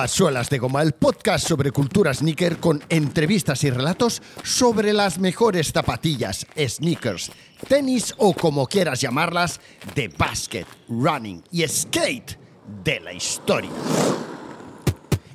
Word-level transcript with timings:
A 0.00 0.08
Suelas 0.08 0.48
de 0.48 0.58
Goma, 0.58 0.80
el 0.80 0.92
podcast 0.92 1.46
sobre 1.46 1.72
cultura 1.72 2.14
sneaker 2.14 2.56
con 2.56 2.82
entrevistas 2.88 3.64
y 3.64 3.70
relatos 3.70 4.22
sobre 4.42 4.94
las 4.94 5.18
mejores 5.18 5.72
zapatillas, 5.72 6.46
sneakers, 6.56 7.30
tenis 7.68 8.14
o 8.16 8.32
como 8.32 8.66
quieras 8.66 9.02
llamarlas, 9.02 9.60
de 9.94 10.08
basket, 10.08 10.64
running 10.88 11.44
y 11.52 11.68
skate 11.68 12.38
de 12.82 13.00
la 13.00 13.12
historia. 13.12 13.68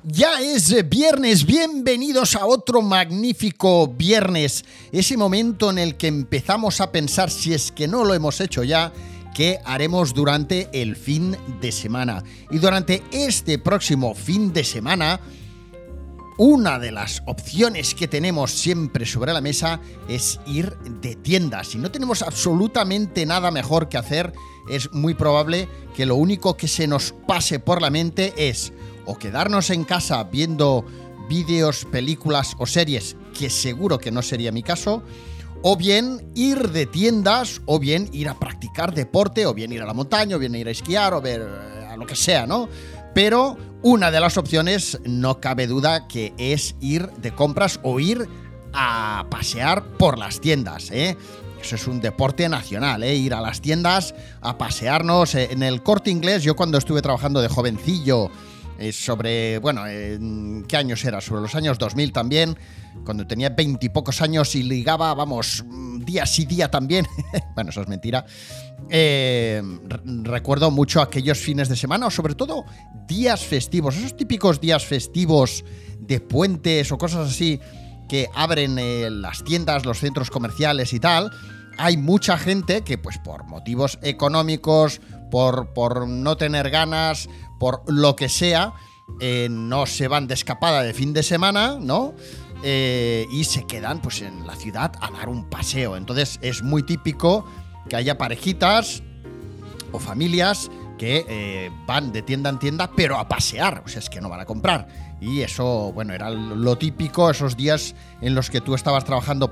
Ya 0.03 0.41
es 0.41 0.89
viernes, 0.89 1.45
bienvenidos 1.45 2.35
a 2.35 2.47
otro 2.47 2.81
magnífico 2.81 3.87
viernes, 3.87 4.65
ese 4.91 5.15
momento 5.15 5.69
en 5.69 5.77
el 5.77 5.95
que 5.95 6.07
empezamos 6.07 6.81
a 6.81 6.91
pensar 6.91 7.29
si 7.29 7.53
es 7.53 7.71
que 7.71 7.87
no 7.87 8.03
lo 8.03 8.15
hemos 8.15 8.41
hecho 8.41 8.63
ya 8.63 8.91
que 9.35 9.59
haremos 9.65 10.13
durante 10.13 10.69
el 10.71 10.95
fin 10.95 11.37
de 11.59 11.71
semana. 11.73 12.23
Y 12.49 12.57
durante 12.57 13.03
este 13.11 13.59
próximo 13.59 14.15
fin 14.15 14.53
de 14.53 14.63
semana, 14.63 15.19
una 16.37 16.79
de 16.79 16.93
las 16.93 17.21
opciones 17.27 17.93
que 17.95 18.07
tenemos 18.07 18.51
siempre 18.51 19.05
sobre 19.05 19.33
la 19.33 19.41
mesa 19.41 19.81
es 20.07 20.39
ir 20.47 20.77
de 20.77 21.15
tiendas. 21.15 21.67
Si 21.67 21.77
no 21.77 21.91
tenemos 21.91 22.21
absolutamente 22.21 23.25
nada 23.25 23.51
mejor 23.51 23.89
que 23.89 23.97
hacer, 23.97 24.31
es 24.69 24.91
muy 24.93 25.13
probable 25.13 25.67
que 25.95 26.05
lo 26.05 26.15
único 26.15 26.55
que 26.55 26.69
se 26.69 26.87
nos 26.87 27.13
pase 27.27 27.59
por 27.59 27.81
la 27.81 27.89
mente 27.89 28.33
es 28.37 28.71
o 29.05 29.17
quedarnos 29.17 29.69
en 29.69 29.83
casa 29.83 30.23
viendo 30.23 30.85
vídeos, 31.27 31.85
películas 31.91 32.55
o 32.57 32.65
series, 32.65 33.17
que 33.37 33.49
seguro 33.49 33.97
que 33.99 34.11
no 34.11 34.21
sería 34.21 34.53
mi 34.53 34.63
caso, 34.63 35.03
o 35.67 35.75
bien 35.75 36.31
ir 36.35 36.69
de 36.69 36.85
tiendas, 36.85 37.59
o 37.65 37.79
bien 37.79 38.07
ir 38.13 38.29
a 38.29 38.37
practicar 38.37 38.93
deporte, 38.93 39.47
o 39.47 39.53
bien 39.55 39.71
ir 39.71 39.81
a 39.81 39.87
la 39.87 39.95
montaña, 39.95 40.35
o 40.35 40.39
bien 40.39 40.53
ir 40.53 40.67
a 40.67 40.71
esquiar, 40.71 41.15
o 41.15 41.21
ver 41.21 41.41
eh, 41.41 41.87
a 41.89 41.97
lo 41.97 42.05
que 42.05 42.15
sea, 42.15 42.45
¿no? 42.45 42.69
Pero 43.15 43.57
una 43.81 44.11
de 44.11 44.19
las 44.19 44.37
opciones, 44.37 44.99
no 45.05 45.41
cabe 45.41 45.65
duda, 45.65 46.07
que 46.07 46.35
es 46.37 46.75
ir 46.81 47.09
de 47.13 47.33
compras 47.33 47.79
o 47.81 47.99
ir 47.99 48.29
a 48.73 49.25
pasear 49.31 49.97
por 49.97 50.19
las 50.19 50.39
tiendas, 50.39 50.91
¿eh? 50.91 51.17
Eso 51.59 51.77
es 51.77 51.87
un 51.87 51.99
deporte 51.99 52.47
nacional, 52.47 53.01
¿eh? 53.01 53.15
ir 53.15 53.33
a 53.33 53.41
las 53.41 53.59
tiendas 53.59 54.13
a 54.41 54.59
pasearnos. 54.59 55.33
Eh, 55.33 55.47
en 55.49 55.63
el 55.63 55.81
corte 55.81 56.11
inglés, 56.11 56.43
yo 56.43 56.55
cuando 56.55 56.77
estuve 56.77 57.01
trabajando 57.01 57.41
de 57.41 57.47
jovencillo, 57.47 58.29
sobre, 58.91 59.57
bueno, 59.59 59.83
¿qué 60.67 60.77
años 60.77 61.03
era? 61.05 61.21
Sobre 61.21 61.41
los 61.41 61.55
años 61.55 61.77
2000 61.77 62.11
también, 62.11 62.57
cuando 63.03 63.25
tenía 63.27 63.49
veintipocos 63.49 64.21
años 64.21 64.55
y 64.55 64.63
ligaba, 64.63 65.13
vamos, 65.13 65.63
día 65.99 66.25
sí 66.25 66.45
día 66.45 66.69
también. 66.69 67.07
bueno, 67.55 67.69
eso 67.69 67.81
es 67.81 67.87
mentira. 67.87 68.25
Eh, 68.89 69.61
recuerdo 70.23 70.71
mucho 70.71 71.01
aquellos 71.01 71.39
fines 71.39 71.69
de 71.69 71.75
semana, 71.75 72.07
o 72.07 72.11
sobre 72.11 72.35
todo 72.35 72.65
días 73.07 73.43
festivos, 73.43 73.95
esos 73.97 74.15
típicos 74.15 74.61
días 74.61 74.85
festivos 74.85 75.63
de 75.99 76.19
puentes 76.19 76.91
o 76.91 76.97
cosas 76.97 77.29
así 77.29 77.59
que 78.07 78.29
abren 78.35 78.77
eh, 78.77 79.09
las 79.09 79.43
tiendas, 79.43 79.85
los 79.85 79.99
centros 79.99 80.29
comerciales 80.29 80.93
y 80.93 80.99
tal. 80.99 81.31
Hay 81.77 81.97
mucha 81.97 82.37
gente 82.37 82.83
que, 82.83 82.97
pues 82.97 83.17
por 83.17 83.45
motivos 83.45 83.99
económicos, 84.01 85.01
por, 85.31 85.73
por 85.73 86.07
no 86.07 86.37
tener 86.37 86.69
ganas, 86.69 87.27
por 87.59 87.83
lo 87.87 88.15
que 88.15 88.29
sea, 88.29 88.73
eh, 89.19 89.47
no 89.49 89.85
se 89.85 90.07
van 90.07 90.27
de 90.27 90.33
escapada 90.33 90.83
de 90.83 90.93
fin 90.93 91.13
de 91.13 91.23
semana, 91.23 91.77
¿no? 91.79 92.13
Eh, 92.63 93.27
y 93.29 93.43
se 93.43 93.65
quedan 93.65 94.01
pues 94.01 94.21
en 94.21 94.47
la 94.47 94.55
ciudad 94.55 94.93
a 94.99 95.11
dar 95.11 95.29
un 95.29 95.49
paseo. 95.49 95.95
Entonces 95.95 96.39
es 96.41 96.63
muy 96.63 96.83
típico 96.83 97.45
que 97.89 97.95
haya 97.95 98.17
parejitas 98.17 99.03
o 99.91 99.99
familias 99.99 100.69
que 100.97 101.25
eh, 101.27 101.71
van 101.85 102.11
de 102.11 102.21
tienda 102.21 102.49
en 102.49 102.59
tienda, 102.59 102.89
pero 102.95 103.17
a 103.17 103.27
pasear, 103.27 103.83
o 103.85 103.87
sea, 103.87 103.99
es 103.99 104.09
que 104.09 104.21
no 104.21 104.29
van 104.29 104.39
a 104.39 104.45
comprar. 104.45 104.87
Y 105.21 105.41
eso, 105.41 105.91
bueno, 105.93 106.13
era 106.13 106.29
lo 106.29 106.77
típico, 106.77 107.29
esos 107.29 107.57
días 107.57 107.95
en 108.21 108.35
los 108.35 108.49
que 108.49 108.61
tú 108.61 108.75
estabas 108.75 109.03
trabajando, 109.05 109.51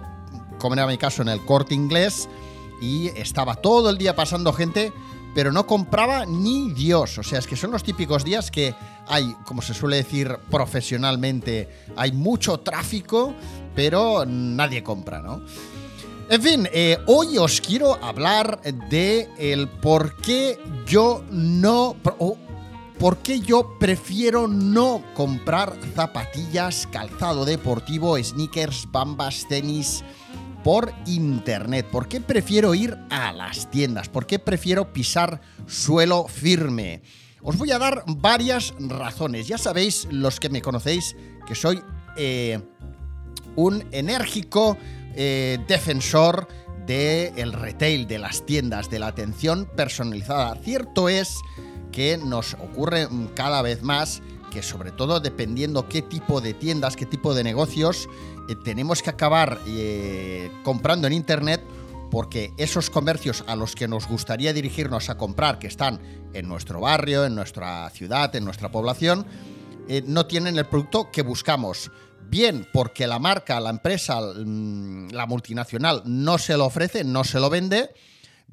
como 0.57 0.75
era 0.75 0.87
mi 0.87 0.97
caso, 0.97 1.21
en 1.21 1.29
el 1.29 1.43
corte 1.43 1.73
inglés, 1.73 2.29
y 2.81 3.07
estaba 3.09 3.55
todo 3.55 3.89
el 3.89 3.97
día 3.97 4.15
pasando 4.15 4.53
gente 4.53 4.91
pero 5.33 5.51
no 5.51 5.65
compraba 5.65 6.25
ni 6.25 6.71
Dios. 6.71 7.17
O 7.17 7.23
sea, 7.23 7.39
es 7.39 7.47
que 7.47 7.55
son 7.55 7.71
los 7.71 7.83
típicos 7.83 8.23
días 8.23 8.51
que 8.51 8.75
hay, 9.07 9.35
como 9.45 9.61
se 9.61 9.73
suele 9.73 9.97
decir 9.97 10.37
profesionalmente, 10.49 11.69
hay 11.95 12.11
mucho 12.11 12.59
tráfico, 12.59 13.33
pero 13.75 14.25
nadie 14.25 14.83
compra, 14.83 15.21
¿no? 15.21 15.41
En 16.29 16.41
fin, 16.41 16.69
eh, 16.71 16.97
hoy 17.07 17.37
os 17.37 17.59
quiero 17.59 18.01
hablar 18.03 18.61
de 18.89 19.29
el 19.37 19.67
por 19.67 20.15
qué 20.17 20.59
yo 20.85 21.23
no... 21.29 21.95
¿Por 22.99 23.17
qué 23.17 23.41
yo 23.41 23.77
prefiero 23.79 24.47
no 24.47 25.03
comprar 25.13 25.77
zapatillas, 25.93 26.87
calzado 26.87 27.43
deportivo, 27.43 28.17
sneakers, 28.17 28.87
bambas, 28.89 29.45
tenis, 29.49 30.05
por 30.63 30.93
internet? 31.05 31.85
¿Por 31.91 32.07
qué 32.07 32.21
prefiero 32.21 32.73
ir 32.73 32.97
a 33.09 33.33
las 33.33 33.69
tiendas? 33.69 34.09
¿Por 34.09 34.25
qué 34.25 34.39
prefiero 34.39 34.93
pisar 34.93 35.41
suelo 35.67 36.27
firme? 36.27 37.01
Os 37.41 37.57
voy 37.57 37.71
a 37.71 37.79
dar 37.79 38.03
varias 38.07 38.73
razones. 38.79 39.47
Ya 39.47 39.57
sabéis, 39.57 40.07
los 40.09 40.39
que 40.39 40.49
me 40.49 40.61
conocéis, 40.61 41.15
que 41.45 41.55
soy 41.55 41.81
eh, 42.15 42.59
un 43.55 43.85
enérgico 43.91 44.77
eh, 45.15 45.59
defensor 45.67 46.47
del 46.87 47.53
retail, 47.53 48.07
de 48.07 48.19
las 48.19 48.45
tiendas, 48.45 48.89
de 48.89 48.99
la 48.99 49.07
atención 49.07 49.69
personalizada. 49.75 50.55
Cierto 50.55 51.09
es 51.09 51.37
que 51.91 52.17
nos 52.17 52.55
ocurre 52.55 53.07
cada 53.35 53.61
vez 53.61 53.83
más 53.83 54.21
que 54.53 54.61
sobre 54.61 54.91
todo 54.91 55.19
dependiendo 55.19 55.89
qué 55.89 56.03
tipo 56.03 56.39
de 56.39 56.53
tiendas, 56.53 56.95
qué 56.95 57.07
tipo 57.07 57.33
de 57.33 57.43
negocios, 57.43 58.07
eh, 58.47 58.55
tenemos 58.63 59.01
que 59.01 59.09
acabar 59.09 59.59
eh, 59.65 60.51
comprando 60.63 61.07
en 61.07 61.13
Internet 61.13 61.61
porque 62.11 62.53
esos 62.57 62.91
comercios 62.91 63.43
a 63.47 63.55
los 63.55 63.73
que 63.73 63.87
nos 63.87 64.07
gustaría 64.07 64.53
dirigirnos 64.53 65.09
a 65.09 65.17
comprar, 65.17 65.57
que 65.57 65.65
están 65.65 65.99
en 66.33 66.47
nuestro 66.47 66.81
barrio, 66.81 67.25
en 67.25 67.33
nuestra 67.33 67.89
ciudad, 67.89 68.35
en 68.35 68.45
nuestra 68.45 68.71
población, 68.71 69.25
eh, 69.87 70.03
no 70.05 70.27
tienen 70.27 70.59
el 70.59 70.65
producto 70.65 71.09
que 71.11 71.23
buscamos. 71.23 71.89
Bien 72.29 72.67
porque 72.71 73.07
la 73.07 73.17
marca, 73.17 73.59
la 73.59 73.71
empresa, 73.71 74.21
mm, 74.21 75.09
la 75.09 75.25
multinacional 75.25 76.03
no 76.05 76.37
se 76.37 76.55
lo 76.55 76.65
ofrece, 76.65 77.03
no 77.03 77.23
se 77.23 77.39
lo 77.39 77.49
vende, 77.49 77.89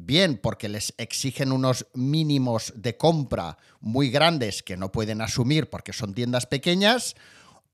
bien 0.07 0.39
porque 0.39 0.69
les 0.69 0.95
exigen 0.99 1.53
unos 1.53 1.87
mínimos 1.95 2.73
de 2.77 2.97
compra 2.97 3.59
muy 3.81 4.11
grandes 4.11 4.63
que 4.63 4.77
no 4.77 4.93
pueden 4.93 5.21
asumir 5.21 5.69
porque 5.69 5.93
son 5.93 6.15
tiendas 6.15 6.47
pequeñas, 6.47 7.17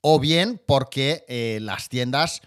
o 0.01 0.21
bien 0.21 0.61
porque 0.67 1.25
eh, 1.29 1.59
las 1.61 1.89
tiendas 1.89 2.43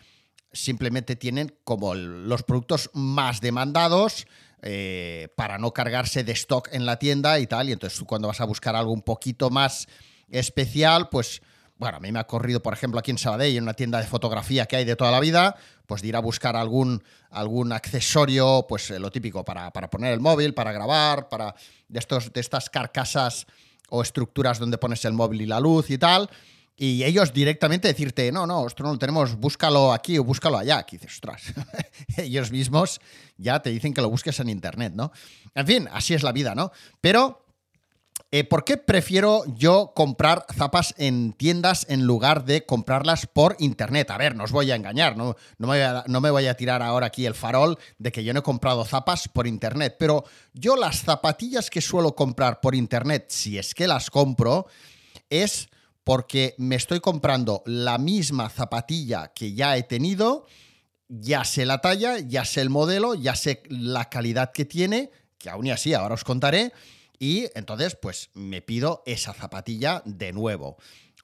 simplemente 0.52 1.16
tienen 1.16 1.56
como 1.64 1.94
los 1.94 2.44
productos 2.44 2.90
más 2.94 3.42
demandados 3.42 4.28
eh, 4.62 5.30
para 5.36 5.58
no 5.58 5.72
cargarse 5.72 6.24
de 6.24 6.32
stock 6.34 6.70
en 6.72 6.86
la 6.86 7.00
tienda 7.00 7.40
y 7.40 7.48
tal, 7.48 7.70
y 7.70 7.72
entonces 7.72 8.02
cuando 8.06 8.28
vas 8.28 8.42
a 8.42 8.46
buscar 8.46 8.76
algo 8.76 8.92
un 8.92 9.02
poquito 9.02 9.50
más 9.50 9.88
especial, 10.30 11.10
pues 11.10 11.42
bueno, 11.80 11.98
a 11.98 12.00
mí 12.02 12.12
me 12.12 12.20
ha 12.20 12.28
corrido, 12.28 12.62
por 12.62 12.74
ejemplo, 12.74 13.00
aquí 13.00 13.10
en 13.10 13.18
Sabadell, 13.18 13.56
en 13.56 13.64
una 13.64 13.74
tienda 13.74 14.00
de 14.00 14.06
fotografía 14.06 14.66
que 14.66 14.76
hay 14.76 14.84
de 14.84 14.98
toda 14.98 15.12
la 15.12 15.22
vida, 15.22 15.56
pues 15.88 16.02
de 16.02 16.10
ir 16.10 16.16
a 16.18 16.20
buscar 16.20 16.58
algún, 16.58 17.02
algún 17.32 17.72
accesorio, 17.72 18.66
pues 18.68 18.92
eh, 18.92 19.00
lo 19.00 19.10
típico, 19.10 19.46
para, 19.46 19.72
poner 19.72 20.12
el 20.12 20.20
móvil, 20.20 20.54
para 20.54 20.74
grabar, 20.74 21.30
para 21.30 21.56
de, 21.88 22.00
estos, 22.00 22.34
de 22.34 22.42
estas 22.42 22.70
carcasas 22.70 23.48
o 23.88 24.02
estructuras 24.02 24.60
donde 24.60 24.78
pones 24.78 25.06
el 25.06 25.14
móvil 25.14 25.42
y 25.42 25.46
la 25.46 25.62
luz 25.62 25.90
y 25.90 25.98
tal. 25.98 26.30
Y 26.76 27.04
ellos 27.06 27.34
directamente 27.34 27.88
decirte, 27.88 28.30
no, 28.30 28.46
no, 28.46 28.68
esto 28.68 28.84
no 28.84 28.92
lo 28.92 29.00
tenemos, 29.00 29.36
búscalo 29.36 29.94
aquí 29.94 30.18
o 30.18 30.24
búscalo 30.26 30.58
allá. 30.58 30.84
Que 30.84 30.98
dices, 30.98 31.14
ostras, 31.14 31.44
ellos 32.18 32.52
mismos 32.52 33.00
ya 33.38 33.62
te 33.62 33.70
dicen 33.70 33.94
que 33.94 34.02
lo 34.02 34.10
busques 34.10 34.38
en 34.42 34.50
internet, 34.50 34.92
¿no? 34.96 35.14
En 35.56 35.66
fin, 35.66 35.90
así 35.92 36.14
es 36.14 36.24
la 36.24 36.34
vida, 36.34 36.56
¿no? 36.56 36.72
Pero 37.00 37.46
eh, 38.32 38.44
¿Por 38.44 38.64
qué 38.64 38.78
prefiero 38.78 39.44
yo 39.56 39.94
comprar 39.96 40.46
zapas 40.56 40.94
en 40.98 41.34
tiendas 41.34 41.88
en 41.90 42.06
lugar 42.06 42.46
de 42.46 42.64
comprarlas 42.64 43.26
por 43.26 43.56
internet? 43.58 44.12
A 44.12 44.20
ver, 44.20 44.36
no 44.36 44.44
os 44.44 44.52
voy 44.52 44.70
a 44.70 44.76
engañar, 44.76 45.18
no, 45.18 45.36
me 45.58 45.66
voy 45.66 45.80
a, 45.80 46.04
no, 46.06 46.22
me 46.22 46.30
voy 46.30 46.46
a, 46.46 46.54
tirar 46.56 46.84
ahora 46.84 47.08
aquí 47.08 47.26
el 47.26 47.34
farol 47.34 47.80
de 47.98 48.12
que 48.12 48.24
yo 48.24 48.32
no 48.34 48.42
he 48.42 48.44
comprado 48.44 48.86
zapas 48.86 49.28
por 49.28 49.48
internet, 49.48 49.96
pero 49.98 50.26
yo 50.54 50.76
las 50.76 51.02
zapatillas 51.02 51.72
que 51.72 51.82
suelo 51.82 52.16
comprar 52.16 52.62
por 52.62 52.76
internet, 52.76 53.26
si 53.30 53.58
es 53.58 53.74
que 53.74 53.88
las 53.88 54.12
compro, 54.12 54.68
es 55.32 55.68
porque 56.04 56.54
me 56.60 56.76
estoy 56.76 57.00
comprando 57.00 57.64
la 57.66 57.98
misma 57.98 58.50
zapatilla 58.50 59.32
que 59.34 59.54
ya 59.54 59.76
he 59.76 59.82
tenido, 59.82 60.46
ya 61.08 61.44
sé 61.44 61.66
la 61.66 61.82
talla, 61.82 62.20
ya 62.20 62.46
sé 62.46 62.62
el 62.62 62.70
modelo, 62.70 63.16
ya 63.16 63.36
sé 63.36 63.64
la 63.70 64.08
calidad 64.10 64.52
que 64.52 64.66
tiene, 64.66 65.10
que 65.40 65.50
aún 65.50 65.66
y 65.66 65.72
así 65.72 65.96
ahora 65.96 66.14
os 66.14 66.24
contaré 66.24 66.74
y 67.20 67.50
entonces, 67.54 67.96
pues 67.96 68.30
me 68.34 68.62
pido 68.62 69.04
esa 69.06 69.34
zapatilla 69.34 70.02
de 70.06 70.32
nuevo. 70.32 70.78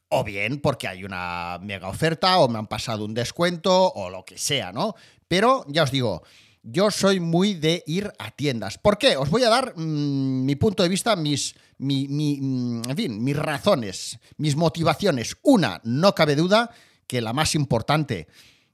O 0.10 0.24
bien 0.24 0.60
porque 0.60 0.88
hay 0.88 1.04
una 1.04 1.58
mega 1.62 1.88
oferta 1.88 2.38
o 2.38 2.50
me 2.50 2.60
han 2.60 2.68
pasado 2.68 3.06
un 3.06 3.14
descuento 3.14 3.92
o 3.94 4.10
lo 4.10 4.24
que 4.26 4.38
sea, 4.38 4.72
¿no? 4.72 4.96
Pero 5.28 5.66
ya 5.68 5.84
os 5.84 5.92
digo, 5.92 6.22
yo 6.62 6.92
soy 6.92 7.20
muy 7.20 7.54
de 7.54 7.84
ir 7.88 8.12
a 8.20 8.32
tiendas. 8.32 8.78
¿Por 8.78 8.98
qué? 8.98 9.18
Os 9.18 9.30
voy 9.30 9.44
a 9.44 9.50
dar 9.50 9.74
mm, 9.78 10.46
mi 10.46 10.56
punto 10.56 10.84
de 10.84 10.90
vista, 10.90 11.16
mis, 11.16 11.56
mm, 11.78 12.90
en 12.90 12.96
fin, 12.96 13.24
mis 13.24 13.38
razones, 13.38 14.20
mis 14.38 14.56
motivaciones. 14.56 15.38
Una, 15.44 15.80
no 15.84 16.14
cabe 16.14 16.36
duda 16.36 16.72
que 17.08 17.22
la 17.22 17.34
más 17.34 17.56
importante, 17.56 18.28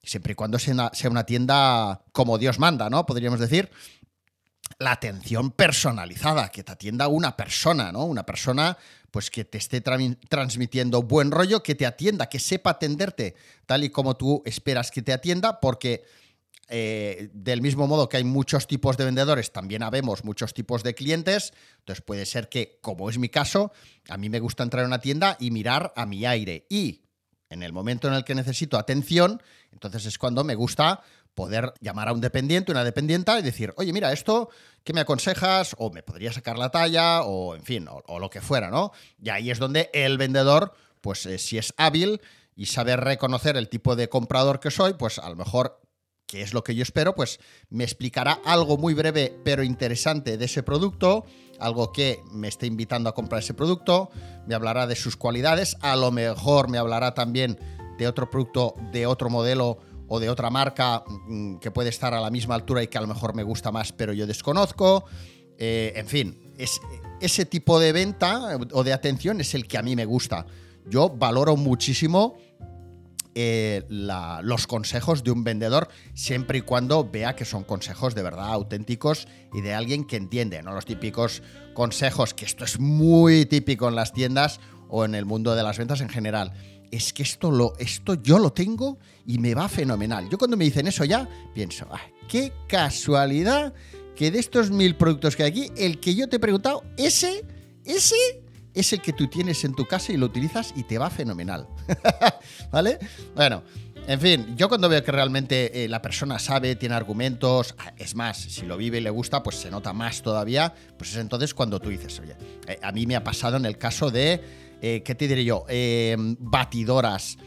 siempre 0.03 0.31
y 0.33 0.35
cuando 0.35 0.57
sea 0.57 0.73
una, 0.73 0.89
sea 0.93 1.09
una 1.09 1.25
tienda 1.25 2.03
como 2.11 2.37
Dios 2.37 2.59
manda, 2.59 2.89
¿no? 2.89 3.05
Podríamos 3.05 3.39
decir, 3.39 3.69
la 4.79 4.91
atención 4.93 5.51
personalizada, 5.51 6.49
que 6.49 6.63
te 6.63 6.71
atienda 6.71 7.07
una 7.07 7.35
persona, 7.37 7.91
¿no? 7.91 8.05
Una 8.05 8.25
persona 8.25 8.77
pues 9.11 9.29
que 9.29 9.43
te 9.43 9.57
esté 9.57 9.81
transmitiendo 9.81 11.03
buen 11.03 11.31
rollo, 11.31 11.61
que 11.61 11.75
te 11.75 11.85
atienda, 11.85 12.29
que 12.29 12.39
sepa 12.39 12.71
atenderte 12.71 13.35
tal 13.65 13.83
y 13.83 13.89
como 13.89 14.15
tú 14.15 14.41
esperas 14.45 14.89
que 14.89 15.01
te 15.01 15.11
atienda, 15.11 15.59
porque 15.59 16.03
eh, 16.73 17.29
del 17.33 17.61
mismo 17.61 17.85
modo 17.85 18.07
que 18.07 18.15
hay 18.15 18.23
muchos 18.23 18.65
tipos 18.65 18.95
de 18.95 19.03
vendedores, 19.03 19.51
también 19.51 19.83
habemos 19.83 20.23
muchos 20.23 20.53
tipos 20.53 20.83
de 20.83 20.95
clientes. 20.95 21.53
Entonces 21.79 22.01
puede 22.01 22.25
ser 22.25 22.47
que, 22.47 22.79
como 22.81 23.09
es 23.09 23.17
mi 23.17 23.27
caso, 23.27 23.73
a 24.07 24.17
mí 24.17 24.29
me 24.29 24.39
gusta 24.39 24.63
entrar 24.63 24.85
a 24.85 24.87
una 24.87 25.01
tienda 25.01 25.35
y 25.37 25.51
mirar 25.51 25.91
a 25.97 26.05
mi 26.05 26.25
aire. 26.25 26.65
Y 26.69 27.01
en 27.49 27.63
el 27.63 27.73
momento 27.73 28.07
en 28.07 28.13
el 28.13 28.23
que 28.23 28.35
necesito 28.35 28.77
atención, 28.77 29.43
entonces 29.73 30.05
es 30.05 30.17
cuando 30.17 30.45
me 30.45 30.55
gusta 30.55 31.01
poder 31.33 31.73
llamar 31.79 32.09
a 32.09 32.13
un 32.13 32.21
dependiente, 32.21 32.71
una 32.71 32.83
dependienta 32.83 33.39
y 33.39 33.41
decir, 33.41 33.73
oye, 33.77 33.93
mira, 33.93 34.11
esto, 34.11 34.49
¿qué 34.83 34.93
me 34.93 35.01
aconsejas? 35.01 35.75
O 35.77 35.91
me 35.91 36.03
podría 36.03 36.33
sacar 36.33 36.57
la 36.57 36.69
talla, 36.69 37.23
o 37.23 37.55
en 37.55 37.63
fin, 37.63 37.87
o, 37.89 38.19
lo 38.19 38.29
que 38.29 38.41
fuera, 38.41 38.69
¿no? 38.69 38.91
Y 39.21 39.29
ahí 39.29 39.51
es 39.51 39.59
donde 39.59 39.89
el 39.93 40.17
vendedor, 40.17 40.73
pues 41.01 41.25
eh, 41.25 41.37
si 41.37 41.57
es 41.57 41.73
hábil 41.77 42.21
y 42.55 42.65
sabe 42.65 42.95
reconocer 42.95 43.57
el 43.57 43.69
tipo 43.69 43.95
de 43.95 44.09
comprador 44.09 44.59
que 44.59 44.71
soy, 44.71 44.93
pues 44.93 45.19
a 45.19 45.29
lo 45.29 45.35
mejor 45.35 45.81
que 46.27 46.41
es 46.41 46.53
lo 46.53 46.63
que 46.63 46.75
yo 46.75 46.83
espero, 46.83 47.13
pues 47.13 47.39
me 47.69 47.83
explicará 47.83 48.39
algo 48.45 48.77
muy 48.77 48.93
breve 48.93 49.37
pero 49.43 49.63
interesante 49.63 50.37
de 50.37 50.45
ese 50.45 50.63
producto, 50.63 51.25
algo 51.59 51.91
que 51.91 52.21
me 52.31 52.47
esté 52.47 52.67
invitando 52.67 53.09
a 53.09 53.13
comprar 53.13 53.41
ese 53.41 53.53
producto, 53.53 54.09
me 54.47 54.55
hablará 54.55 54.87
de 54.87 54.95
sus 54.95 55.17
cualidades, 55.17 55.75
a 55.81 55.97
lo 55.97 56.09
mejor 56.11 56.69
me 56.69 56.77
hablará 56.77 57.13
también 57.13 57.59
de 57.97 58.07
otro 58.07 58.29
producto, 58.29 58.75
de 58.93 59.05
otro 59.05 59.29
modelo 59.29 59.79
o 60.13 60.19
de 60.19 60.29
otra 60.29 60.49
marca 60.49 61.05
mm, 61.07 61.55
que 61.59 61.71
puede 61.71 61.87
estar 61.87 62.13
a 62.13 62.19
la 62.19 62.29
misma 62.29 62.55
altura 62.55 62.83
y 62.83 62.87
que 62.87 62.97
a 62.97 63.01
lo 63.01 63.07
mejor 63.07 63.33
me 63.33 63.43
gusta 63.43 63.71
más 63.71 63.93
pero 63.93 64.11
yo 64.11 64.27
desconozco. 64.27 65.05
Eh, 65.57 65.93
en 65.95 66.05
fin, 66.05 66.53
es, 66.57 66.81
ese 67.21 67.45
tipo 67.45 67.79
de 67.79 67.93
venta 67.93 68.57
o 68.73 68.83
de 68.83 68.91
atención 68.91 69.39
es 69.39 69.53
el 69.53 69.67
que 69.67 69.77
a 69.77 69.81
mí 69.81 69.95
me 69.95 70.03
gusta. 70.03 70.45
Yo 70.85 71.09
valoro 71.09 71.55
muchísimo 71.55 72.35
eh, 73.35 73.85
los 73.89 74.67
consejos 74.67 75.23
de 75.23 75.31
un 75.31 75.45
vendedor 75.45 75.87
siempre 76.13 76.57
y 76.57 76.61
cuando 76.61 77.09
vea 77.09 77.37
que 77.37 77.45
son 77.45 77.63
consejos 77.63 78.13
de 78.13 78.23
verdad 78.23 78.51
auténticos 78.51 79.29
y 79.53 79.61
de 79.61 79.73
alguien 79.73 80.03
que 80.03 80.17
entiende, 80.17 80.61
no 80.61 80.73
los 80.73 80.83
típicos 80.83 81.41
consejos, 81.73 82.33
que 82.33 82.43
esto 82.43 82.65
es 82.65 82.81
muy 82.81 83.45
típico 83.45 83.87
en 83.87 83.95
las 83.95 84.11
tiendas 84.11 84.59
o 84.89 85.05
en 85.05 85.15
el 85.15 85.25
mundo 85.25 85.55
de 85.55 85.63
las 85.63 85.77
ventas 85.77 86.01
en 86.01 86.09
general. 86.09 86.51
Es 86.91 87.13
que 87.13 87.23
esto, 87.23 87.49
lo, 87.49 87.73
esto 87.79 88.15
yo 88.15 88.37
lo 88.37 88.51
tengo 88.51 88.99
y 89.25 89.37
me 89.37 89.55
va 89.55 89.69
fenomenal. 89.69 90.29
Yo 90.29 90.37
cuando 90.37 90.57
me 90.57 90.65
dicen 90.65 90.87
eso 90.87 91.05
ya 91.05 91.27
pienso, 91.53 91.87
ah, 91.89 92.01
qué 92.27 92.51
casualidad 92.67 93.73
que 94.15 94.29
de 94.29 94.39
estos 94.39 94.69
mil 94.69 94.95
productos 94.95 95.35
que 95.35 95.43
hay 95.43 95.49
aquí, 95.49 95.71
el 95.77 95.99
que 95.99 96.13
yo 96.13 96.27
te 96.27 96.35
he 96.35 96.39
preguntado, 96.39 96.83
ese, 96.97 97.45
ese 97.85 98.15
es 98.73 98.93
el 98.93 99.01
que 99.01 99.13
tú 99.13 99.27
tienes 99.27 99.63
en 99.63 99.73
tu 99.73 99.85
casa 99.85 100.11
y 100.11 100.17
lo 100.17 100.25
utilizas 100.25 100.73
y 100.75 100.83
te 100.83 100.97
va 100.97 101.09
fenomenal. 101.09 101.67
¿Vale? 102.71 102.99
Bueno, 103.35 103.63
en 104.07 104.19
fin, 104.19 104.55
yo 104.57 104.67
cuando 104.67 104.89
veo 104.89 105.03
que 105.03 105.11
realmente 105.11 105.83
eh, 105.83 105.87
la 105.87 106.01
persona 106.01 106.39
sabe, 106.39 106.75
tiene 106.75 106.95
argumentos, 106.95 107.75
ah, 107.77 107.93
es 107.97 108.15
más, 108.15 108.37
si 108.37 108.65
lo 108.65 108.75
vive 108.75 108.97
y 108.97 109.01
le 109.01 109.09
gusta, 109.09 109.43
pues 109.43 109.57
se 109.57 109.69
nota 109.69 109.93
más 109.93 110.21
todavía, 110.21 110.73
pues 110.97 111.11
es 111.11 111.17
entonces 111.17 111.53
cuando 111.53 111.79
tú 111.79 111.89
dices, 111.89 112.19
oye, 112.19 112.35
eh, 112.67 112.79
a 112.81 112.91
mí 112.91 113.05
me 113.05 113.15
ha 113.15 113.23
pasado 113.23 113.57
en 113.57 113.65
el 113.65 113.77
caso 113.77 114.09
de, 114.09 114.41
eh, 114.81 115.01
¿qué 115.03 115.15
te 115.15 115.27
diré 115.27 115.45
yo? 115.45 115.65
batidoras, 116.39 117.37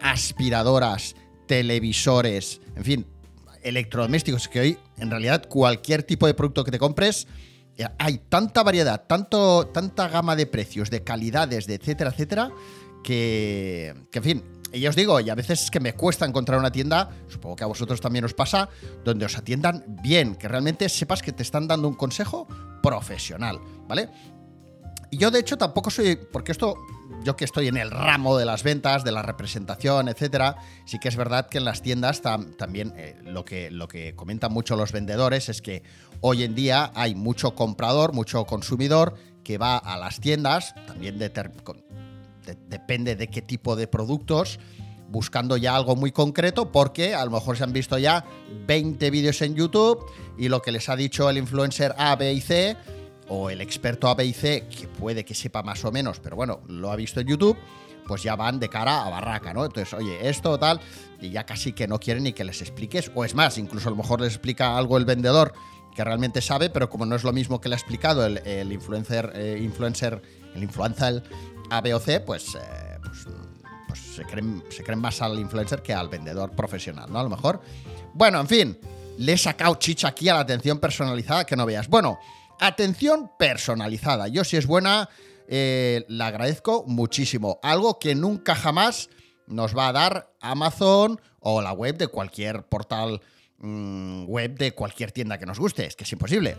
aspiradoras, 0.00 1.14
televisores, 1.46 2.60
en 2.76 2.84
fin, 2.84 3.06
electrodomésticos, 3.62 4.48
que 4.48 4.60
hoy 4.60 4.78
en 4.98 5.10
realidad 5.10 5.48
cualquier 5.48 6.02
tipo 6.02 6.26
de 6.26 6.34
producto 6.34 6.64
que 6.64 6.70
te 6.70 6.78
compres, 6.78 7.26
hay 7.98 8.18
tanta 8.28 8.62
variedad, 8.62 9.04
tanto, 9.06 9.66
tanta 9.68 10.08
gama 10.08 10.36
de 10.36 10.46
precios, 10.46 10.90
de 10.90 11.02
calidades, 11.02 11.66
de 11.66 11.74
etcétera, 11.74 12.10
etcétera, 12.10 12.50
que, 13.02 13.94
que 14.10 14.18
en 14.18 14.24
fin, 14.24 14.42
y 14.72 14.86
os 14.86 14.96
digo, 14.96 15.20
y 15.20 15.28
a 15.28 15.34
veces 15.34 15.64
es 15.64 15.70
que 15.70 15.80
me 15.80 15.94
cuesta 15.94 16.24
encontrar 16.24 16.58
una 16.58 16.72
tienda, 16.72 17.10
supongo 17.28 17.56
que 17.56 17.64
a 17.64 17.66
vosotros 17.66 18.00
también 18.00 18.24
os 18.24 18.32
pasa, 18.32 18.68
donde 19.04 19.26
os 19.26 19.36
atiendan 19.36 19.84
bien, 20.02 20.34
que 20.34 20.48
realmente 20.48 20.88
sepas 20.88 21.22
que 21.22 21.32
te 21.32 21.42
están 21.42 21.68
dando 21.68 21.88
un 21.88 21.94
consejo 21.94 22.46
profesional, 22.82 23.60
¿vale? 23.86 24.08
Y 25.12 25.18
yo 25.18 25.30
de 25.30 25.40
hecho 25.40 25.58
tampoco 25.58 25.90
soy, 25.90 26.16
porque 26.16 26.52
esto, 26.52 26.74
yo 27.22 27.36
que 27.36 27.44
estoy 27.44 27.68
en 27.68 27.76
el 27.76 27.90
ramo 27.90 28.38
de 28.38 28.46
las 28.46 28.62
ventas, 28.62 29.04
de 29.04 29.12
la 29.12 29.20
representación, 29.20 30.08
etcétera, 30.08 30.56
sí 30.86 30.98
que 30.98 31.08
es 31.08 31.16
verdad 31.16 31.50
que 31.50 31.58
en 31.58 31.66
las 31.66 31.82
tiendas 31.82 32.22
también 32.22 32.94
eh, 32.96 33.20
lo, 33.22 33.44
que, 33.44 33.70
lo 33.70 33.88
que 33.88 34.16
comentan 34.16 34.54
mucho 34.54 34.74
los 34.74 34.90
vendedores 34.90 35.50
es 35.50 35.60
que 35.60 35.82
hoy 36.22 36.44
en 36.44 36.54
día 36.54 36.92
hay 36.94 37.14
mucho 37.14 37.54
comprador, 37.54 38.14
mucho 38.14 38.46
consumidor 38.46 39.14
que 39.44 39.58
va 39.58 39.76
a 39.76 39.98
las 39.98 40.18
tiendas, 40.18 40.74
también 40.86 41.18
depende 41.18 43.14
de 43.14 43.28
qué 43.28 43.42
tipo 43.42 43.76
de 43.76 43.88
productos, 43.88 44.58
buscando 45.10 45.58
ya 45.58 45.76
algo 45.76 45.94
muy 45.94 46.10
concreto 46.10 46.72
porque 46.72 47.14
a 47.14 47.22
lo 47.26 47.32
mejor 47.32 47.58
se 47.58 47.64
han 47.64 47.74
visto 47.74 47.98
ya 47.98 48.24
20 48.66 49.10
vídeos 49.10 49.42
en 49.42 49.56
YouTube 49.56 50.06
y 50.38 50.48
lo 50.48 50.62
que 50.62 50.72
les 50.72 50.88
ha 50.88 50.96
dicho 50.96 51.28
el 51.28 51.36
influencer 51.36 51.94
A, 51.98 52.16
B 52.16 52.32
y 52.32 52.40
C 52.40 52.78
o 53.28 53.50
el 53.50 53.60
experto 53.60 54.08
A, 54.08 54.14
B 54.14 54.24
y 54.24 54.32
C, 54.32 54.66
que 54.68 54.88
puede 54.88 55.24
que 55.24 55.34
sepa 55.34 55.62
más 55.62 55.84
o 55.84 55.92
menos, 55.92 56.20
pero 56.20 56.36
bueno, 56.36 56.60
lo 56.68 56.90
ha 56.90 56.96
visto 56.96 57.20
en 57.20 57.28
YouTube, 57.28 57.56
pues 58.06 58.22
ya 58.22 58.36
van 58.36 58.58
de 58.58 58.68
cara 58.68 59.04
a 59.04 59.10
barraca, 59.10 59.54
¿no? 59.54 59.64
Entonces, 59.64 59.92
oye, 59.94 60.28
esto 60.28 60.58
tal, 60.58 60.80
y 61.20 61.30
ya 61.30 61.46
casi 61.46 61.72
que 61.72 61.86
no 61.86 61.98
quieren 61.98 62.24
ni 62.24 62.32
que 62.32 62.44
les 62.44 62.60
expliques, 62.60 63.10
o 63.14 63.24
es 63.24 63.34
más, 63.34 63.58
incluso 63.58 63.88
a 63.88 63.90
lo 63.90 63.96
mejor 63.96 64.20
les 64.20 64.34
explica 64.34 64.76
algo 64.76 64.96
el 64.96 65.04
vendedor 65.04 65.52
que 65.94 66.04
realmente 66.04 66.40
sabe, 66.40 66.70
pero 66.70 66.88
como 66.88 67.06
no 67.06 67.14
es 67.14 67.24
lo 67.24 67.32
mismo 67.32 67.60
que 67.60 67.68
le 67.68 67.74
ha 67.74 67.78
explicado 67.78 68.24
el, 68.26 68.72
influencer, 68.72 69.32
eh, 69.34 69.58
influencer, 69.62 70.20
el 70.54 70.62
influencer 70.62 71.22
A, 71.70 71.80
B 71.80 71.94
o 71.94 72.00
C, 72.00 72.20
pues, 72.20 72.54
eh, 72.54 72.98
pues, 73.02 73.26
pues, 73.86 74.00
se, 74.00 74.24
creen, 74.24 74.64
se 74.70 74.82
creen 74.82 75.00
más 75.00 75.20
al 75.22 75.38
influencer 75.38 75.82
que 75.82 75.92
al 75.92 76.08
vendedor 76.08 76.52
profesional, 76.52 77.12
¿no? 77.12 77.18
A 77.18 77.22
lo 77.22 77.28
mejor. 77.28 77.60
Bueno, 78.14 78.40
en 78.40 78.48
fin, 78.48 78.78
le 79.18 79.34
he 79.34 79.38
sacado 79.38 79.74
chicha 79.76 80.08
aquí 80.08 80.28
a 80.28 80.34
la 80.34 80.40
atención 80.40 80.78
personalizada 80.78 81.44
que 81.44 81.56
no 81.56 81.66
veas. 81.66 81.88
Bueno, 81.88 82.18
Atención 82.64 83.28
personalizada. 83.40 84.28
Yo 84.28 84.44
si 84.44 84.56
es 84.56 84.68
buena, 84.68 85.08
eh, 85.48 86.04
la 86.06 86.28
agradezco 86.28 86.84
muchísimo. 86.86 87.58
Algo 87.60 87.98
que 87.98 88.14
nunca 88.14 88.54
jamás 88.54 89.10
nos 89.48 89.76
va 89.76 89.88
a 89.88 89.92
dar 89.92 90.32
Amazon 90.40 91.20
o 91.40 91.60
la 91.60 91.72
web 91.72 91.96
de 91.96 92.06
cualquier 92.06 92.62
portal 92.68 93.20
mm, 93.58 94.26
web 94.28 94.56
de 94.56 94.70
cualquier 94.76 95.10
tienda 95.10 95.38
que 95.38 95.46
nos 95.46 95.58
guste. 95.58 95.86
Es 95.86 95.96
que 95.96 96.04
es 96.04 96.12
imposible. 96.12 96.56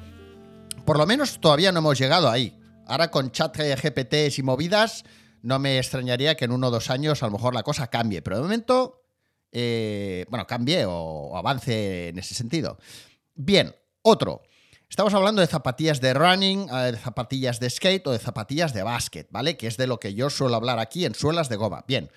Por 0.86 0.98
lo 0.98 1.06
menos 1.06 1.40
todavía 1.40 1.72
no 1.72 1.80
hemos 1.80 1.98
llegado 1.98 2.30
ahí. 2.30 2.60
Ahora 2.86 3.10
con 3.10 3.32
chat 3.32 3.56
GPTs 3.56 4.40
y 4.40 4.44
movidas, 4.44 5.06
no 5.42 5.58
me 5.58 5.78
extrañaría 5.78 6.36
que 6.36 6.44
en 6.44 6.52
uno 6.52 6.68
o 6.68 6.72
dos 6.72 6.90
años 6.90 7.24
a 7.24 7.28
lo 7.28 7.32
mejor 7.32 7.56
la 7.56 7.64
cosa 7.64 7.88
cambie. 7.88 8.22
Pero 8.22 8.36
de 8.36 8.42
momento, 8.42 9.06
eh, 9.54 10.26
bueno, 10.28 10.46
cambie 10.48 10.84
o 10.86 11.38
avance 11.38 12.10
en 12.10 12.20
ese 12.20 12.36
sentido. 12.36 12.78
Bien, 13.36 13.74
otro. 14.02 14.42
Estamos 14.94 15.16
hablando 15.16 15.42
de 15.42 15.48
zapatillas 15.48 16.02
de 16.02 16.14
running, 16.14 16.70
eh, 16.70 16.92
de 16.92 17.00
zapatillas 17.00 17.60
de 17.60 17.68
skate 17.68 18.06
o 18.06 18.12
de 18.12 18.20
zapatillas 18.20 18.76
de 18.76 18.84
básquet, 18.84 19.28
¿vale? 19.32 19.58
Que 19.58 19.66
es 19.66 19.76
de 19.76 19.88
lo 19.88 20.00
que 20.00 20.14
yo 20.14 20.30
suelo 20.30 20.56
hablar 20.56 20.78
aquí 20.78 21.04
en 21.04 21.16
suelas 21.16 21.50
de 21.50 21.56
goma. 21.56 21.84
Bien. 21.88 22.12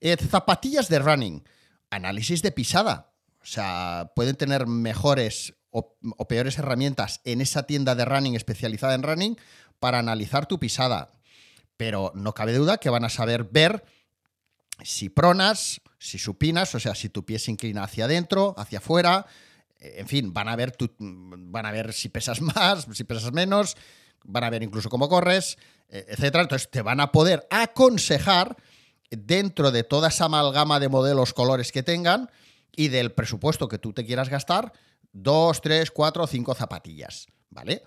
Eh, 0.00 0.16
zapatillas 0.16 0.88
de 0.88 0.98
running. 0.98 1.44
Análisis 1.88 2.42
de 2.42 2.50
pisada. 2.50 3.12
O 3.40 3.46
sea, 3.46 4.10
pueden 4.16 4.34
tener 4.34 4.66
mejores 4.66 5.54
o, 5.70 5.96
peores 6.28 6.58
herramientas 6.58 7.20
en 7.22 7.40
esa 7.40 7.62
tienda 7.62 7.94
de 7.94 8.04
running 8.04 8.34
especializada 8.34 8.94
en 8.94 9.04
running 9.04 9.36
para 9.78 10.00
analizar 10.00 10.46
tu 10.46 10.58
pisada. 10.58 11.12
Pero 11.76 12.10
no 12.16 12.34
cabe 12.34 12.54
duda 12.54 12.78
que 12.78 12.90
van 12.90 13.04
a 13.04 13.08
saber 13.08 13.44
ver 13.44 13.84
si 14.82 15.10
pronas, 15.10 15.80
si 16.00 16.18
supinas, 16.18 16.74
o 16.74 16.80
sea, 16.80 16.96
si 16.96 17.08
tu 17.08 17.24
pie 17.24 17.38
se 17.38 17.52
inclina 17.52 17.84
hacia 17.84 18.06
adentro, 18.06 18.56
hacia 18.58 18.78
afuera, 18.78 19.26
en 19.80 20.06
fin, 20.06 20.32
van 20.32 20.48
a 20.48 20.56
ver 20.56 20.76
van 20.98 21.66
a 21.66 21.72
ver 21.72 21.92
si 21.92 22.08
pesas 22.08 22.40
más, 22.40 22.86
si 22.92 23.04
pesas 23.04 23.32
menos, 23.32 23.76
van 24.24 24.44
a 24.44 24.50
ver 24.50 24.62
incluso 24.62 24.88
cómo 24.88 25.08
corres, 25.08 25.56
e, 25.88 26.06
etcétera. 26.08 26.42
Entonces 26.42 26.70
te 26.70 26.82
van 26.82 27.00
a 27.00 27.12
poder 27.12 27.46
aconsejar 27.50 28.56
dentro 29.10 29.70
de 29.70 29.82
toda 29.82 30.08
esa 30.08 30.26
amalgama 30.26 30.80
de 30.80 30.88
modelos, 30.88 31.32
colores 31.34 31.72
que 31.72 31.82
tengan 31.82 32.30
y 32.76 32.88
del 32.88 33.12
presupuesto 33.12 33.68
que 33.68 33.78
tú 33.78 33.92
te 33.92 34.04
quieras 34.04 34.28
gastar, 34.28 34.72
dos, 35.12 35.60
tres, 35.60 35.90
cuatro 35.90 36.26
cinco 36.26 36.54
zapatillas, 36.54 37.26
¿vale? 37.50 37.82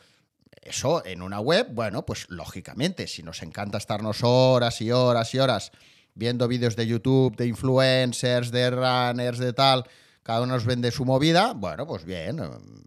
Eso 0.61 1.05
en 1.05 1.21
una 1.21 1.39
web, 1.39 1.67
bueno, 1.71 2.05
pues 2.05 2.25
lógicamente, 2.29 3.07
si 3.07 3.23
nos 3.23 3.41
encanta 3.43 3.77
estarnos 3.77 4.19
horas 4.23 4.81
y 4.81 4.91
horas 4.91 5.33
y 5.33 5.39
horas 5.39 5.71
viendo 6.15 6.47
vídeos 6.47 6.75
de 6.75 6.87
YouTube, 6.87 7.35
de 7.35 7.47
influencers, 7.47 8.51
de 8.51 8.69
runners, 8.69 9.39
de 9.39 9.53
tal, 9.53 9.85
cada 10.23 10.41
uno 10.41 10.53
nos 10.53 10.65
vende 10.65 10.91
su 10.91 11.05
movida, 11.05 11.53
bueno, 11.53 11.85
pues 11.85 12.05
bien, 12.05 12.41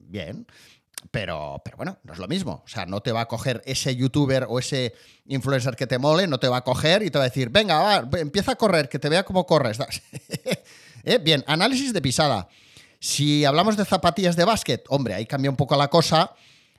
bien. 0.09 0.47
Pero, 1.11 1.61
pero 1.65 1.77
bueno, 1.77 1.99
no 2.03 2.15
es 2.15 2.19
lo 2.19 2.27
mismo. 2.27 2.63
O 2.65 2.69
sea, 2.69 2.87
no 2.87 3.01
te 3.01 3.13
va 3.13 3.21
a 3.23 3.29
coger 3.29 3.63
ese 3.65 3.95
youtuber 3.95 4.47
o 4.49 4.59
ese 4.59 4.95
influencer 5.27 5.77
que 5.77 5.87
te 5.87 5.99
mole, 5.99 6.27
no 6.27 6.39
te 6.39 6.49
va 6.49 6.59
a 6.59 6.65
coger 6.65 7.03
y 7.03 7.11
te 7.11 7.19
va 7.19 7.25
a 7.25 7.29
decir, 7.29 7.51
venga, 7.51 8.03
va, 8.03 8.19
empieza 8.19 8.53
a 8.53 8.57
correr, 8.57 8.89
que 8.89 8.99
te 8.99 9.09
vea 9.09 9.23
cómo 9.23 9.47
corres. 9.47 9.79
¿Eh? 11.05 11.19
Bien, 11.19 11.45
análisis 11.47 11.93
de 11.93 12.03
pisada. 12.03 12.49
Si 12.99 13.45
hablamos 13.45 13.77
de 13.77 13.85
zapatillas 13.85 14.37
de 14.37 14.45
básquet, 14.45 14.85
hombre, 14.89 15.15
ahí 15.15 15.27
cambia 15.27 15.51
un 15.51 15.57
poco 15.57 15.77
la 15.77 15.89
cosa. 15.89 16.33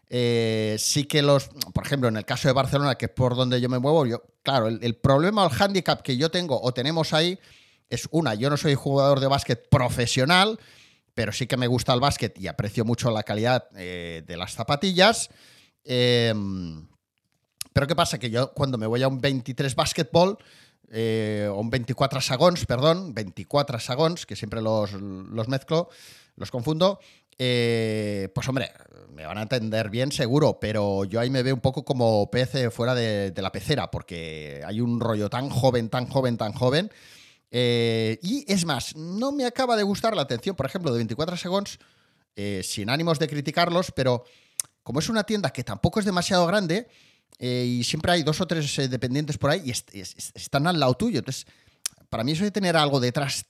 Eh, 0.09 0.75
sí 0.79 1.05
que 1.05 1.21
los, 1.21 1.49
por 1.73 1.85
ejemplo, 1.85 2.09
en 2.09 2.17
el 2.17 2.25
caso 2.25 2.47
de 2.47 2.53
Barcelona, 2.53 2.95
que 2.95 3.05
es 3.05 3.11
por 3.11 3.35
donde 3.35 3.61
yo 3.61 3.69
me 3.69 3.79
muevo, 3.79 4.05
yo, 4.05 4.23
claro, 4.41 4.67
el, 4.67 4.95
problema 4.95 5.43
o 5.43 5.47
el 5.47 5.53
hándicap 5.53 6.01
que 6.01 6.17
yo 6.17 6.31
tengo 6.31 6.59
o 6.61 6.73
tenemos 6.73 7.13
ahí 7.13 7.39
es 7.89 8.07
una, 8.11 8.35
yo 8.35 8.49
no 8.49 8.57
soy 8.57 8.75
jugador 8.75 9.19
de 9.19 9.27
básquet 9.27 9.69
profesional, 9.69 10.59
pero 11.13 11.31
sí 11.31 11.47
que 11.47 11.57
me 11.57 11.67
gusta 11.67 11.93
el 11.93 11.99
básquet 11.99 12.37
y 12.39 12.47
aprecio 12.47 12.85
mucho 12.85 13.11
la 13.11 13.23
calidad 13.23 13.69
eh, 13.75 14.23
de 14.25 14.37
las 14.37 14.53
zapatillas. 14.53 15.29
Em, 15.83 16.87
pero 17.73 17.87
¿qué 17.87 17.95
pasa? 17.95 18.19
Que 18.19 18.29
yo 18.29 18.53
cuando 18.53 18.77
me 18.77 18.87
voy 18.87 19.03
a 19.03 19.07
un 19.07 19.19
23 19.19 19.75
básquetbol, 19.75 20.37
eh, 20.89 21.49
o 21.51 21.59
un 21.59 21.69
24 21.69 22.21
sagons, 22.21 22.65
perdón, 22.65 23.13
24 23.13 23.79
sagons, 23.79 24.25
que 24.25 24.35
siempre 24.35 24.61
los, 24.61 24.93
los 24.93 25.47
mezclo, 25.47 25.89
los 26.35 26.51
confundo, 26.51 26.99
eh, 27.37 28.29
pues 28.33 28.47
hombre, 28.47 28.71
me 29.13 29.25
van 29.25 29.37
a 29.37 29.43
entender 29.43 29.89
bien 29.89 30.11
seguro, 30.11 30.59
pero 30.59 31.03
yo 31.05 31.19
ahí 31.19 31.29
me 31.29 31.43
veo 31.43 31.55
un 31.55 31.61
poco 31.61 31.83
como 31.83 32.29
pez 32.31 32.51
fuera 32.71 32.95
de, 32.95 33.33
la 33.35 33.51
pecera, 33.51 33.91
porque 33.91 34.61
hay 34.65 34.81
un 34.81 34.99
rollo 34.99 35.29
tan 35.29 35.49
joven, 35.49 35.89
tan 35.89 36.07
joven, 36.07 36.37
tan 36.37 36.53
joven, 36.53 36.91
eh, 37.51 38.19
y 38.21 38.45
es 38.51 38.65
más, 38.65 38.95
no 38.95 39.31
me 39.31 39.45
acaba 39.45 39.75
de 39.75 39.83
gustar 39.83 40.15
la 40.15 40.21
atención, 40.23 40.55
por 40.55 40.65
ejemplo, 40.65 40.91
de 40.91 40.97
24 40.97 41.37
segundos, 41.37 41.79
eh, 42.35 42.61
sin 42.63 42.89
ánimos 42.89 43.19
de 43.19 43.27
criticarlos, 43.27 43.91
pero 43.91 44.23
como 44.83 44.99
es 44.99 45.09
una 45.09 45.23
tienda 45.23 45.49
que 45.51 45.63
tampoco 45.63 45.99
es 45.99 46.05
demasiado 46.05 46.45
grande 46.45 46.87
eh, 47.39 47.65
y 47.67 47.83
siempre 47.83 48.11
hay 48.11 48.23
dos 48.23 48.41
o 48.41 48.47
tres 48.47 48.75
dependientes 48.89 49.37
por 49.37 49.49
ahí 49.49 49.61
y 49.93 49.99
están 50.01 50.67
al 50.67 50.79
lado 50.79 50.93
tuyo, 50.95 51.19
entonces 51.19 51.45
para 52.09 52.23
mí 52.23 52.33
eso 52.33 52.43
de 52.43 52.51
tener 52.51 52.77
algo 52.77 52.99
detrás, 52.99 53.45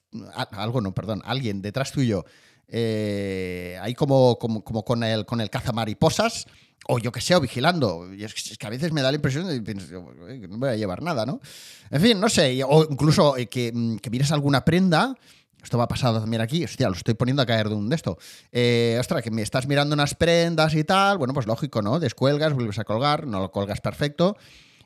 algo 0.51 0.81
no, 0.81 0.93
perdón, 0.93 1.21
alguien 1.25 1.61
detrás 1.61 1.91
tuyo, 1.91 2.25
ahí 2.71 3.93
como, 3.95 4.37
como, 4.39 4.63
como, 4.63 4.83
con 4.83 5.03
el, 5.03 5.25
con 5.25 5.41
el 5.41 5.49
cazamariposas, 5.49 6.47
o 6.87 6.99
yo 6.99 7.11
que 7.11 7.21
sé, 7.21 7.39
vigilando. 7.39 8.13
Y 8.13 8.23
es 8.23 8.33
que, 8.33 8.67
a 8.67 8.69
veces 8.69 8.91
me 8.91 9.01
da 9.01 9.11
la 9.11 9.15
impresión 9.15 9.47
de 9.47 9.63
que 9.63 10.47
no 10.47 10.57
voy 10.57 10.69
a 10.69 10.75
llevar 10.75 11.01
nada, 11.01 11.25
¿no? 11.25 11.39
En 11.89 12.01
fin, 12.01 12.19
no 12.19 12.29
sé, 12.29 12.61
o 12.63 12.87
incluso 12.89 13.37
eh, 13.37 13.47
que, 13.47 13.71
mm, 13.73 13.97
que 13.97 14.09
mires 14.09 14.31
alguna 14.31 14.63
prenda. 14.65 15.15
Esto 15.63 15.77
va 15.77 15.85
a 15.85 15.87
pasar 15.87 16.13
también 16.13 16.41
aquí. 16.41 16.63
Hostia, 16.63 16.87
lo 16.87 16.95
estoy 16.95 17.15
poniendo 17.15 17.41
a 17.41 17.45
caer 17.45 17.67
de 17.67 17.75
un 17.75 17.89
de 17.89 17.95
esto. 17.95 18.17
Eh, 18.51 18.95
ostras, 18.99 19.21
que 19.21 19.31
me 19.31 19.41
estás 19.41 19.67
mirando 19.67 19.95
unas 19.95 20.15
prendas 20.15 20.73
y 20.75 20.83
tal. 20.83 21.17
Bueno, 21.17 21.33
pues 21.33 21.45
lógico, 21.45 21.81
¿no? 21.81 21.99
Descuelgas, 21.99 22.53
vuelves 22.53 22.79
a 22.79 22.83
colgar, 22.83 23.27
no 23.27 23.39
lo 23.39 23.51
colgas 23.51 23.81
perfecto. 23.81 24.37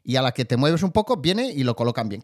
Y 0.03 0.15
a 0.15 0.21
la 0.21 0.31
que 0.31 0.45
te 0.45 0.57
mueves 0.57 0.81
un 0.81 0.91
poco, 0.91 1.17
viene 1.17 1.51
y 1.51 1.63
lo 1.63 1.75
colocan 1.75 2.09
bien. 2.09 2.21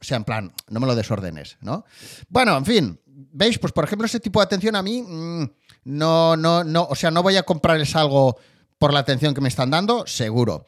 o 0.00 0.04
sea, 0.04 0.18
en 0.18 0.24
plan, 0.24 0.52
no 0.68 0.78
me 0.78 0.86
lo 0.86 0.94
desordenes, 0.94 1.56
¿no? 1.62 1.84
Bueno, 2.28 2.56
en 2.56 2.64
fin, 2.64 3.00
¿veis? 3.06 3.58
Pues 3.58 3.72
por 3.72 3.82
ejemplo, 3.82 4.06
ese 4.06 4.20
tipo 4.20 4.38
de 4.38 4.44
atención 4.44 4.76
a 4.76 4.82
mí. 4.82 5.02
Mm, 5.02 5.44
no, 5.88 6.36
no, 6.36 6.64
no, 6.64 6.84
o 6.84 6.94
sea, 6.94 7.10
no 7.10 7.22
voy 7.22 7.36
a 7.36 7.44
comprarles 7.44 7.96
algo 7.96 8.36
por 8.76 8.92
la 8.92 9.00
atención 9.00 9.32
que 9.32 9.40
me 9.40 9.48
están 9.48 9.70
dando, 9.70 10.06
seguro. 10.06 10.66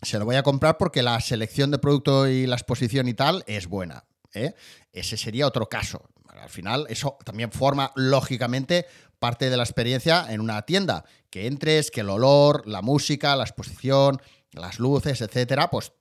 Se 0.00 0.18
lo 0.18 0.24
voy 0.24 0.36
a 0.36 0.42
comprar 0.42 0.78
porque 0.78 1.02
la 1.02 1.20
selección 1.20 1.70
de 1.70 1.78
producto 1.78 2.26
y 2.26 2.46
la 2.46 2.56
exposición 2.56 3.08
y 3.08 3.14
tal 3.14 3.44
es 3.46 3.66
buena. 3.66 4.04
¿eh? 4.32 4.54
Ese 4.90 5.18
sería 5.18 5.46
otro 5.46 5.68
caso. 5.68 6.08
Al 6.40 6.48
final, 6.48 6.86
eso 6.88 7.18
también 7.26 7.52
forma, 7.52 7.92
lógicamente, 7.94 8.86
parte 9.18 9.50
de 9.50 9.58
la 9.58 9.64
experiencia 9.64 10.24
en 10.30 10.40
una 10.40 10.62
tienda. 10.62 11.04
Que 11.28 11.46
entres, 11.46 11.90
que 11.90 12.00
el 12.00 12.08
olor, 12.08 12.66
la 12.66 12.80
música, 12.80 13.36
la 13.36 13.44
exposición, 13.44 14.22
las 14.52 14.78
luces, 14.78 15.20
etcétera, 15.20 15.68
pues 15.68 15.92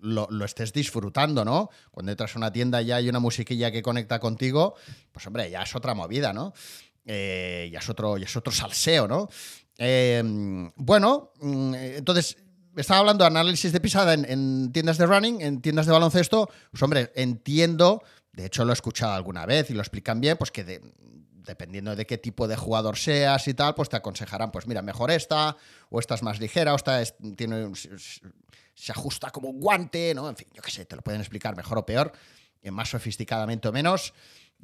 lo, 0.00 0.44
estés 0.44 0.72
disfrutando, 0.72 1.44
¿no? 1.44 1.70
Cuando 1.92 2.10
entras 2.10 2.34
a 2.34 2.38
una 2.38 2.52
tienda 2.52 2.82
y 2.82 2.86
ya 2.86 2.96
hay 2.96 3.08
una 3.08 3.20
musiquilla 3.20 3.70
que 3.70 3.82
conecta 3.82 4.18
contigo, 4.18 4.74
pues 5.12 5.24
hombre, 5.28 5.48
ya 5.48 5.62
es 5.62 5.76
otra 5.76 5.94
movida, 5.94 6.32
¿no? 6.32 6.52
Eh, 7.04 7.68
ya, 7.72 7.80
es 7.80 7.88
otro, 7.88 8.16
ya 8.16 8.24
es 8.24 8.36
otro 8.36 8.52
salseo, 8.52 9.06
¿no? 9.06 9.28
Em, 9.76 10.70
bueno, 10.76 11.32
mm, 11.40 11.74
entonces, 11.74 12.36
estaba 12.76 13.00
hablando 13.00 13.24
de 13.24 13.28
análisis 13.28 13.72
de 13.72 13.80
pisada 13.80 14.14
en, 14.14 14.72
tiendas 14.72 14.98
de 14.98 15.06
running, 15.06 15.40
en 15.40 15.60
tiendas 15.60 15.86
de 15.86 15.92
baloncesto. 15.92 16.48
Pues 16.70 16.82
hombre, 16.82 17.12
entiendo, 17.14 18.02
de 18.32 18.46
hecho 18.46 18.64
lo 18.64 18.72
he 18.72 18.74
escuchado 18.74 19.12
alguna 19.12 19.46
vez 19.46 19.70
y 19.70 19.74
lo 19.74 19.80
explican 19.80 20.20
bien, 20.20 20.36
pues 20.36 20.50
que 20.50 20.80
dependiendo 21.44 21.94
de 21.94 22.06
qué 22.06 22.18
tipo 22.18 22.48
de 22.48 22.56
jugador 22.56 22.96
seas 22.96 23.46
y 23.48 23.54
tal, 23.54 23.74
pues 23.74 23.90
te 23.90 23.96
aconsejarán, 23.96 24.50
pues 24.50 24.66
mira, 24.66 24.82
mejor 24.82 25.10
esta, 25.10 25.56
o 25.90 26.00
esta 26.00 26.14
es 26.14 26.22
más 26.22 26.40
ligera, 26.40 26.72
o 26.72 26.76
esta 26.76 27.02
tiene, 27.36 27.70
se 28.74 28.92
ajusta 28.92 29.30
como 29.30 29.50
un 29.50 29.60
guante, 29.60 30.14
¿no? 30.14 30.28
En 30.28 30.36
fin, 30.36 30.48
yo 30.54 30.62
qué 30.62 30.70
sé, 30.70 30.86
te 30.86 30.96
lo 30.96 31.02
pueden 31.02 31.20
explicar 31.20 31.54
mejor 31.54 31.78
o 31.78 31.86
peor, 31.86 32.12
más 32.70 32.88
sofisticadamente 32.88 33.68
o 33.68 33.72
menos. 33.72 34.14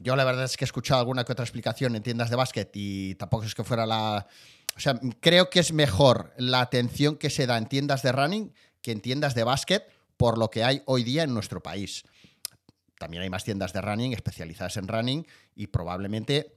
Yo 0.02 0.16
la 0.16 0.24
verdad 0.24 0.44
es 0.44 0.56
que 0.56 0.64
he 0.64 0.66
escuchado 0.66 0.98
alguna 0.98 1.24
que 1.24 1.32
otra 1.32 1.44
explicación 1.44 1.94
en 1.94 2.02
tiendas 2.02 2.30
de 2.30 2.36
básquet 2.36 2.70
y 2.72 3.14
tampoco 3.16 3.44
es 3.44 3.54
que 3.54 3.64
fuera 3.64 3.84
la... 3.84 4.26
O 4.74 4.80
sea, 4.80 4.98
creo 5.20 5.50
que 5.50 5.60
es 5.60 5.74
mejor 5.74 6.32
la 6.38 6.62
atención 6.62 7.16
que 7.16 7.28
se 7.28 7.46
da 7.46 7.58
en 7.58 7.66
tiendas 7.66 8.02
de 8.02 8.12
running 8.12 8.54
que 8.80 8.92
en 8.92 9.02
tiendas 9.02 9.34
de 9.34 9.44
básquet 9.44 9.84
por 10.16 10.38
lo 10.38 10.48
que 10.50 10.64
hay 10.64 10.82
hoy 10.86 11.04
día 11.04 11.24
en 11.24 11.34
nuestro 11.34 11.62
país. 11.62 12.04
También 12.98 13.22
hay 13.22 13.28
más 13.28 13.44
tiendas 13.44 13.74
de 13.74 13.82
running 13.82 14.14
especializadas 14.14 14.78
en 14.78 14.88
running 14.88 15.26
y 15.54 15.66
probablemente 15.66 16.56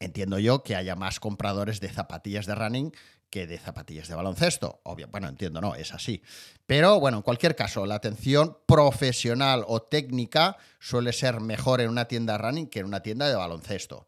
entiendo 0.00 0.38
yo 0.38 0.62
que 0.62 0.76
haya 0.76 0.96
más 0.96 1.20
compradores 1.20 1.80
de 1.80 1.88
zapatillas 1.88 2.46
de 2.46 2.54
running 2.54 2.92
que 3.30 3.46
de 3.46 3.58
zapatillas 3.58 4.08
de 4.08 4.14
baloncesto. 4.14 4.80
Obvio, 4.84 5.08
bueno, 5.08 5.28
entiendo, 5.28 5.60
no, 5.60 5.74
es 5.74 5.92
así. 5.92 6.22
Pero 6.66 6.98
bueno, 7.00 7.18
en 7.18 7.22
cualquier 7.22 7.54
caso, 7.54 7.84
la 7.86 7.96
atención 7.96 8.56
profesional 8.66 9.64
o 9.66 9.82
técnica 9.82 10.56
suele 10.78 11.12
ser 11.12 11.40
mejor 11.40 11.80
en 11.80 11.90
una 11.90 12.06
tienda 12.06 12.38
running 12.38 12.68
que 12.68 12.80
en 12.80 12.86
una 12.86 13.02
tienda 13.02 13.28
de 13.28 13.34
baloncesto. 13.34 14.06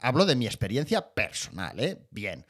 Hablo 0.00 0.26
de 0.26 0.36
mi 0.36 0.46
experiencia 0.46 1.14
personal, 1.14 1.78
¿eh? 1.80 2.06
Bien. 2.10 2.46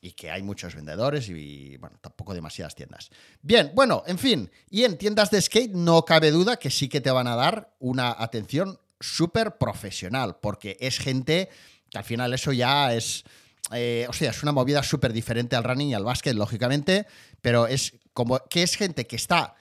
Y 0.00 0.12
que 0.12 0.30
hay 0.30 0.42
muchos 0.42 0.74
vendedores 0.74 1.28
y, 1.28 1.76
bueno, 1.78 1.98
tampoco 2.00 2.32
demasiadas 2.32 2.74
tiendas. 2.74 3.10
Bien, 3.42 3.72
bueno, 3.74 4.02
en 4.06 4.18
fin. 4.18 4.50
Y 4.70 4.84
en 4.84 4.98
tiendas 4.98 5.30
de 5.30 5.40
skate 5.40 5.72
no 5.72 6.04
cabe 6.04 6.30
duda 6.30 6.58
que 6.58 6.70
sí 6.70 6.88
que 6.88 7.00
te 7.00 7.10
van 7.10 7.26
a 7.26 7.34
dar 7.34 7.74
una 7.80 8.14
atención 8.16 8.78
súper 9.00 9.58
profesional, 9.58 10.38
porque 10.40 10.76
es 10.80 10.98
gente 10.98 11.48
que 11.90 11.98
al 11.98 12.04
final 12.04 12.34
eso 12.34 12.52
ya 12.52 12.94
es 12.94 13.24
eh, 13.72 14.06
o 14.08 14.12
sea, 14.12 14.30
es 14.30 14.42
una 14.42 14.52
movida 14.52 14.82
súper 14.82 15.12
diferente 15.12 15.56
al 15.56 15.64
running 15.64 15.88
y 15.88 15.94
al 15.94 16.04
básquet, 16.04 16.34
lógicamente, 16.34 17.06
pero 17.40 17.66
es 17.66 17.94
como 18.12 18.38
que 18.48 18.62
es 18.62 18.76
gente 18.76 19.06
que 19.06 19.16
está 19.16 19.56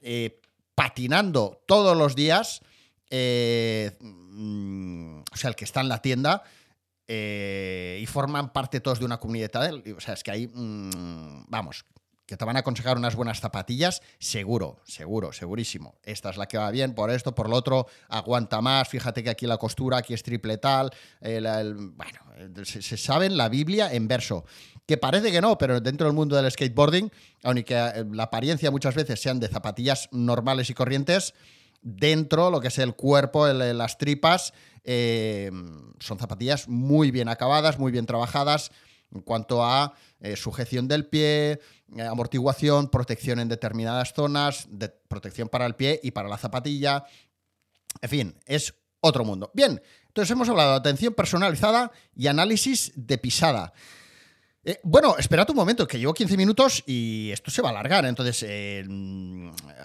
eh, 0.00 0.40
patinando 0.74 1.62
todos 1.66 1.96
los 1.96 2.16
días, 2.16 2.62
eh, 3.10 3.96
mm, 4.00 5.20
o 5.30 5.36
sea, 5.36 5.50
el 5.50 5.56
que 5.56 5.64
está 5.64 5.80
en 5.80 5.88
la 5.88 6.00
tienda, 6.00 6.42
y 7.12 8.06
forman 8.06 8.52
parte 8.52 8.78
todos 8.78 9.00
de 9.00 9.04
una 9.04 9.18
comunidad. 9.18 9.50
O 9.96 10.00
sea, 10.00 10.14
es 10.14 10.22
que 10.22 10.30
hay, 10.30 10.46
mm, 10.46 11.46
vamos, 11.48 11.84
que 12.30 12.36
te 12.36 12.44
van 12.44 12.54
a 12.54 12.60
aconsejar 12.60 12.96
unas 12.96 13.16
buenas 13.16 13.40
zapatillas, 13.40 14.02
seguro, 14.20 14.78
seguro, 14.84 15.32
segurísimo. 15.32 15.96
Esta 16.04 16.30
es 16.30 16.36
la 16.36 16.46
que 16.46 16.58
va 16.58 16.70
bien, 16.70 16.94
por 16.94 17.10
esto, 17.10 17.34
por 17.34 17.50
lo 17.50 17.56
otro, 17.56 17.88
aguanta 18.08 18.60
más, 18.60 18.88
fíjate 18.88 19.24
que 19.24 19.30
aquí 19.30 19.48
la 19.48 19.56
costura, 19.56 19.98
aquí 19.98 20.14
es 20.14 20.22
triple 20.22 20.56
tal, 20.56 20.92
bueno, 21.20 22.64
se, 22.64 22.96
saben 22.96 23.36
la 23.36 23.48
Biblia 23.48 23.92
en 23.92 24.06
verso. 24.06 24.44
Que 24.86 24.96
parece 24.96 25.32
que 25.32 25.40
no, 25.40 25.58
pero 25.58 25.80
dentro 25.80 26.06
del 26.06 26.14
mundo 26.14 26.36
del 26.36 26.48
skateboarding, 26.48 27.10
aunque 27.42 27.74
eh, 27.74 28.04
la 28.12 28.24
apariencia 28.24 28.70
muchas 28.70 28.94
veces 28.94 29.20
sean 29.20 29.40
de 29.40 29.48
zapatillas 29.48 30.08
normales 30.12 30.70
y 30.70 30.74
corrientes, 30.74 31.34
dentro, 31.82 32.52
lo 32.52 32.60
que 32.60 32.68
es 32.68 32.78
el 32.78 32.94
cuerpo, 32.94 33.48
las 33.48 33.98
tripas, 33.98 34.54
eh, 34.84 35.50
son 35.98 36.18
zapatillas 36.20 36.68
muy 36.68 37.10
bien 37.10 37.28
acabadas, 37.28 37.80
muy 37.80 37.90
bien 37.90 38.06
trabajadas 38.06 38.70
en 39.12 39.22
cuanto 39.22 39.64
a 39.64 39.94
eh, 40.20 40.36
sujeción 40.36 40.86
del 40.86 41.06
pie, 41.06 41.60
eh, 41.96 42.02
amortiguación, 42.02 42.88
protección 42.88 43.40
en 43.40 43.48
determinadas 43.48 44.12
zonas, 44.12 44.68
protección 45.08 45.48
para 45.48 45.66
el 45.66 45.74
pie 45.74 46.00
y 46.02 46.10
para 46.10 46.28
la 46.28 46.38
zapatilla. 46.38 47.04
En 48.00 48.08
fin, 48.08 48.38
es 48.46 48.74
otro 49.00 49.24
mundo. 49.24 49.50
Bien, 49.54 49.80
entonces 50.06 50.30
hemos 50.30 50.48
hablado 50.48 50.72
de 50.72 50.76
atención 50.76 51.14
personalizada 51.14 51.90
y 52.14 52.26
análisis 52.26 52.92
de 52.94 53.18
pisada. 53.18 53.72
Eh, 54.62 54.78
bueno, 54.82 55.16
esperad 55.16 55.48
un 55.48 55.56
momento, 55.56 55.88
que 55.88 55.98
llevo 55.98 56.12
15 56.12 56.36
minutos 56.36 56.84
y 56.86 57.30
esto 57.32 57.50
se 57.50 57.62
va 57.62 57.68
a 57.68 57.72
alargar. 57.72 58.04
Entonces, 58.04 58.44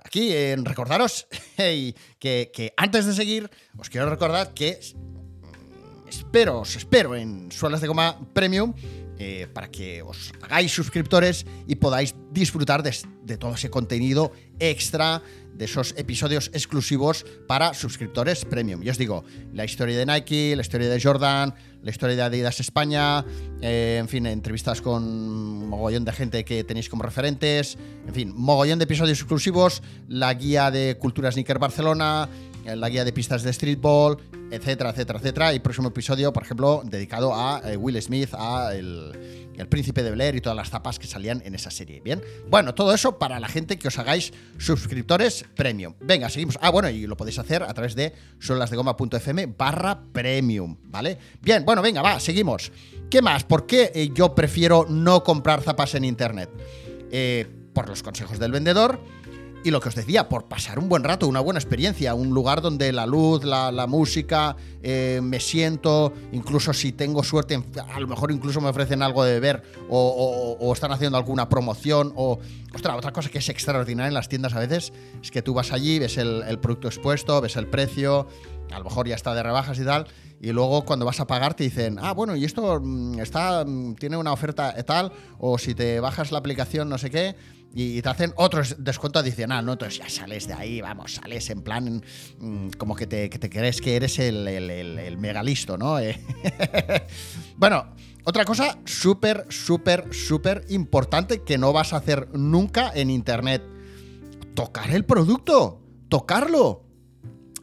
aquí 0.03 0.33
recordaros 0.55 1.27
que, 1.55 1.95
que, 2.19 2.73
antes 2.75 3.05
de 3.05 3.13
seguir, 3.13 3.49
os 3.77 3.89
quiero 3.89 4.09
recordar 4.09 4.53
que 4.53 4.77
mm, 4.93 6.09
espero, 6.09 6.59
os 6.59 6.75
espero 6.75 7.15
en 7.15 7.53
suelas 7.53 7.79
de 7.79 7.87
goma 7.87 8.19
premium 8.33 8.73
eh, 9.17 9.47
para 9.53 9.69
que 9.69 10.01
os 10.01 10.31
hagáis 10.41 10.73
suscriptores 10.73 11.45
y 11.67 11.75
podáis 11.75 12.15
disfrutar 12.31 12.83
de, 12.83 13.37
todo 13.37 13.55
ese 13.55 13.69
contenido 13.69 14.31
extra 14.59 15.21
de 15.53 15.65
esos 15.65 15.93
episodios 15.97 16.51
exclusivos 16.53 17.25
para 17.47 17.73
suscriptores 17.73 18.43
premium. 18.43 18.81
Yo 18.81 18.91
os 18.91 18.97
digo, 18.97 19.23
la 19.53 19.63
historia 19.63 19.97
de 19.97 20.05
Nike, 20.05 20.53
la 20.55 20.61
historia 20.61 20.89
de 20.89 20.99
Jordan, 21.01 21.55
la 21.81 21.91
historia 21.91 22.15
de 22.17 22.21
Adidas 22.23 22.59
España, 22.59 23.23
eh, 23.61 23.97
en 23.99 24.09
fin, 24.09 24.25
entrevistas 24.25 24.81
con 24.81 25.69
mogollón 25.69 26.03
de 26.03 26.11
gente 26.11 26.43
que 26.43 26.65
tenéis 26.65 26.89
como 26.89 27.03
referentes, 27.03 27.77
en 28.05 28.13
fin, 28.13 28.33
mogollón 28.35 28.79
de 28.79 28.83
episodios 28.83 29.19
exclusivos, 29.19 29.81
la 30.09 30.33
guía 30.33 30.71
de 30.71 30.97
Cultura 30.99 31.31
Sneaker 31.31 31.57
Barcelona, 31.57 32.27
la 32.65 32.89
guía 32.89 33.05
de 33.05 33.13
pistas 33.13 33.43
de 33.43 33.53
streetball, 33.53 34.17
etcétera, 34.51 34.89
etcétera, 34.89 35.19
etcétera. 35.19 35.53
Y 35.53 35.59
próximo 35.59 35.89
episodio, 35.89 36.33
por 36.33 36.43
ejemplo, 36.43 36.81
dedicado 36.83 37.33
a 37.33 37.61
eh, 37.63 37.77
Will 37.77 38.01
Smith, 38.01 38.33
a 38.33 38.73
el, 38.73 39.13
príncipe 39.69 40.03
de 40.03 40.11
Blair 40.11 40.35
y 40.35 40.41
todas 40.41 40.55
las 40.55 40.69
tapas 40.69 40.99
que 40.99 41.07
salían 41.07 41.41
en 41.45 41.55
esa 41.55 41.71
serie. 41.71 42.01
Bien, 42.01 42.21
bueno, 42.49 42.73
todo 42.73 42.93
eso 42.93 43.17
para 43.17 43.39
la 43.39 43.47
gente 43.47 43.77
que 43.77 43.87
os 43.87 43.97
hagáis 43.97 44.33
suscriptores 44.57 45.45
premium. 45.55 45.93
Venga, 46.01 46.29
seguimos. 46.29 46.57
Ah, 46.61 46.71
bueno, 46.71 46.89
y 46.89 47.07
lo 47.07 47.15
podéis 47.15 47.39
hacer 47.39 47.63
a 47.63 47.73
través 47.73 47.95
de 47.95 48.13
solasdegoma.fm 48.39 49.53
barra 49.57 50.01
premium, 50.11 50.77
¿vale? 50.85 51.17
Bien, 51.41 51.63
bueno, 51.63 51.81
venga, 51.81 52.01
va, 52.01 52.19
seguimos. 52.19 52.71
¿Qué 53.09 53.21
más? 53.21 53.43
¿Por 53.43 53.65
qué 53.65 53.91
eh, 53.95 54.09
yo 54.13 54.35
prefiero 54.35 54.85
no 54.89 55.23
comprar 55.23 55.61
zapas 55.61 55.95
en 55.95 56.03
internet? 56.03 56.49
Eh, 57.11 57.47
por 57.75 57.87
los 57.89 58.01
consejos 58.01 58.39
del 58.39 58.51
vendedor 58.51 58.99
y 59.65 59.71
lo 59.71 59.81
que 59.81 59.89
os 59.89 59.95
decía, 59.95 60.29
por 60.29 60.45
pasar 60.45 60.77
un 60.77 60.87
buen 60.87 61.03
rato, 61.03 61.27
una 61.27 61.39
buena 61.39 61.59
experiencia, 61.59 62.13
un 62.13 62.29
lugar 62.29 62.61
donde 62.61 62.93
la 62.93 63.07
luz, 63.07 63.43
la, 63.43 63.87
música, 63.87 64.55
eh, 64.83 65.19
me 65.23 65.39
siento, 65.39 66.13
incluso 66.31 66.71
si 66.71 66.91
tengo 66.91 67.23
suerte, 67.23 67.59
a 67.91 67.99
lo 67.99 68.07
mejor 68.07 68.31
incluso 68.31 68.61
me 68.61 68.69
ofrecen 68.69 69.01
algo 69.01 69.23
de 69.23 69.33
beber 69.33 69.63
o 69.89 70.71
están 70.71 70.91
haciendo 70.91 71.17
alguna 71.17 71.49
promoción 71.49 72.13
o... 72.15 72.37
Ostras, 72.75 72.97
otra 72.97 73.13
cosa 73.13 73.29
que 73.29 73.37
es 73.37 73.47
extraordinaria 73.47 74.09
en 74.09 74.13
las 74.13 74.27
tiendas 74.27 74.53
a 74.53 74.59
veces 74.59 74.91
es 75.23 75.31
que 75.31 75.41
tú 75.41 75.53
vas 75.53 75.71
allí, 75.71 75.97
ves 75.97 76.17
el, 76.17 76.43
el 76.45 76.59
producto 76.59 76.89
expuesto, 76.89 77.39
ves 77.39 77.55
el 77.55 77.67
precio, 77.67 78.27
a 78.71 78.77
lo 78.77 78.83
mejor 78.83 79.07
ya 79.07 79.15
está 79.15 79.33
de 79.33 79.41
rebajas 79.41 79.79
y 79.79 79.85
tal, 79.85 80.07
y 80.41 80.51
luego 80.51 80.85
cuando 80.85 81.05
vas 81.05 81.19
a 81.19 81.27
pagar 81.27 81.53
te 81.53 81.63
dicen, 81.63 81.97
ah, 82.01 82.13
bueno, 82.13 82.35
y 82.35 82.45
esto 82.45 82.79
mm, 82.81 83.19
está, 83.19 83.63
mm, 83.65 83.95
tiene 83.95 84.17
una 84.17 84.33
oferta 84.33 84.75
tal, 84.83 85.11
o 85.39 85.57
si 85.57 85.73
te 85.73 85.99
bajas 85.99 86.31
la 86.31 86.39
aplicación 86.39 86.89
no 86.89 86.97
sé 86.97 87.09
qué, 87.09 87.35
y 87.77 88.01
te 88.01 88.07
hacen 88.07 88.33
otro 88.37 88.63
descuento 88.77 89.19
adicional, 89.19 89.65
¿no? 89.65 89.73
Entonces 89.73 89.99
ya 89.99 90.09
sales 90.09 90.47
de 90.47 90.53
ahí, 90.53 90.79
vamos, 90.79 91.15
sales 91.15 91.49
en 91.49 91.61
plan 91.61 92.01
mmm, 92.39 92.69
como 92.77 92.95
que 92.95 93.05
te, 93.05 93.29
que 93.29 93.37
te, 93.37 93.49
crees 93.49 93.81
que 93.81 93.97
eres 93.97 94.17
el, 94.17 94.47
el, 94.47 95.17
megalisto, 95.17 95.77
¿no? 95.77 95.97
Bueno, 97.57 97.93
otra 98.23 98.45
cosa 98.45 98.77
súper, 98.85 99.45
súper, 99.49 100.13
súper 100.13 100.65
importante 100.69 101.43
que 101.43 101.57
no 101.57 101.73
vas 101.73 101.91
a 101.91 101.97
hacer 101.97 102.29
nunca 102.33 102.91
en 102.95 103.09
Internet. 103.09 103.61
Tocar 104.53 104.91
el 104.91 105.03
producto, 105.03 105.81
tocarlo. 106.07 106.85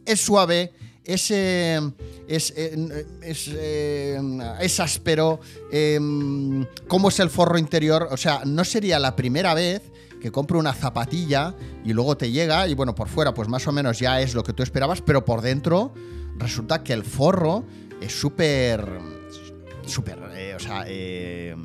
Es 0.05 0.21
suave, 0.21 0.75
es, 1.05 1.31
eh, 1.31 1.81
es, 2.29 2.53
eh, 2.57 3.07
es, 3.23 3.51
eh, 3.53 4.21
es, 4.61 4.81
áspero, 4.81 5.41
eh, 5.71 5.99
cómo 6.89 7.09
es 7.09 7.21
el 7.21 7.31
forro 7.31 7.59
interior. 7.59 8.09
O 8.11 8.17
sea, 8.17 8.43
no 8.45 8.65
sería 8.65 8.99
la 8.99 9.17
primera 9.17 9.55
vez 9.55 9.83
que 10.21 10.31
compro 10.31 10.59
una 10.59 10.73
zapatilla 10.73 11.55
y 11.85 11.93
luego 11.93 12.17
te 12.17 12.31
llega 12.31 12.69
y 12.69 12.75
bueno, 12.75 12.95
por 12.95 13.09
fuera 13.09 13.35
pues 13.35 13.49
más 13.49 13.67
o 13.67 13.73
menos 13.73 13.99
ya 13.99 14.21
es 14.21 14.35
lo 14.35 14.45
que 14.45 14.53
tú 14.53 14.63
esperabas, 14.63 15.01
pero 15.01 15.25
por 15.25 15.43
dentro 15.43 15.93
resulta 16.37 16.85
que 16.85 16.93
el 16.93 17.05
forro 17.05 17.65
es 18.01 18.13
súper... 18.13 18.87
súper... 19.85 20.19
O 20.57 20.61
sea... 20.61 20.85
Eh, 20.87 21.57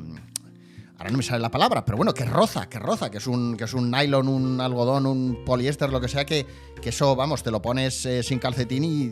ahora 0.98 1.10
no 1.10 1.18
me 1.18 1.22
sale 1.22 1.40
la 1.40 1.50
palabra, 1.50 1.84
pero 1.84 1.96
bueno, 1.96 2.12
que 2.12 2.24
roza, 2.24 2.68
que 2.68 2.78
roza, 2.78 3.10
que 3.10 3.18
es 3.18 3.26
un, 3.26 3.56
que 3.56 3.64
es 3.64 3.72
un 3.72 3.90
nylon, 3.90 4.28
un 4.28 4.60
algodón, 4.60 5.06
un 5.06 5.44
poliéster, 5.44 5.90
lo 5.90 6.00
que 6.00 6.08
sea, 6.08 6.26
que, 6.26 6.44
que 6.82 6.88
eso, 6.88 7.14
vamos, 7.14 7.42
te 7.44 7.52
lo 7.52 7.62
pones 7.62 8.04
eh, 8.04 8.22
sin 8.24 8.40
calcetín 8.40 8.84
y, 8.84 9.04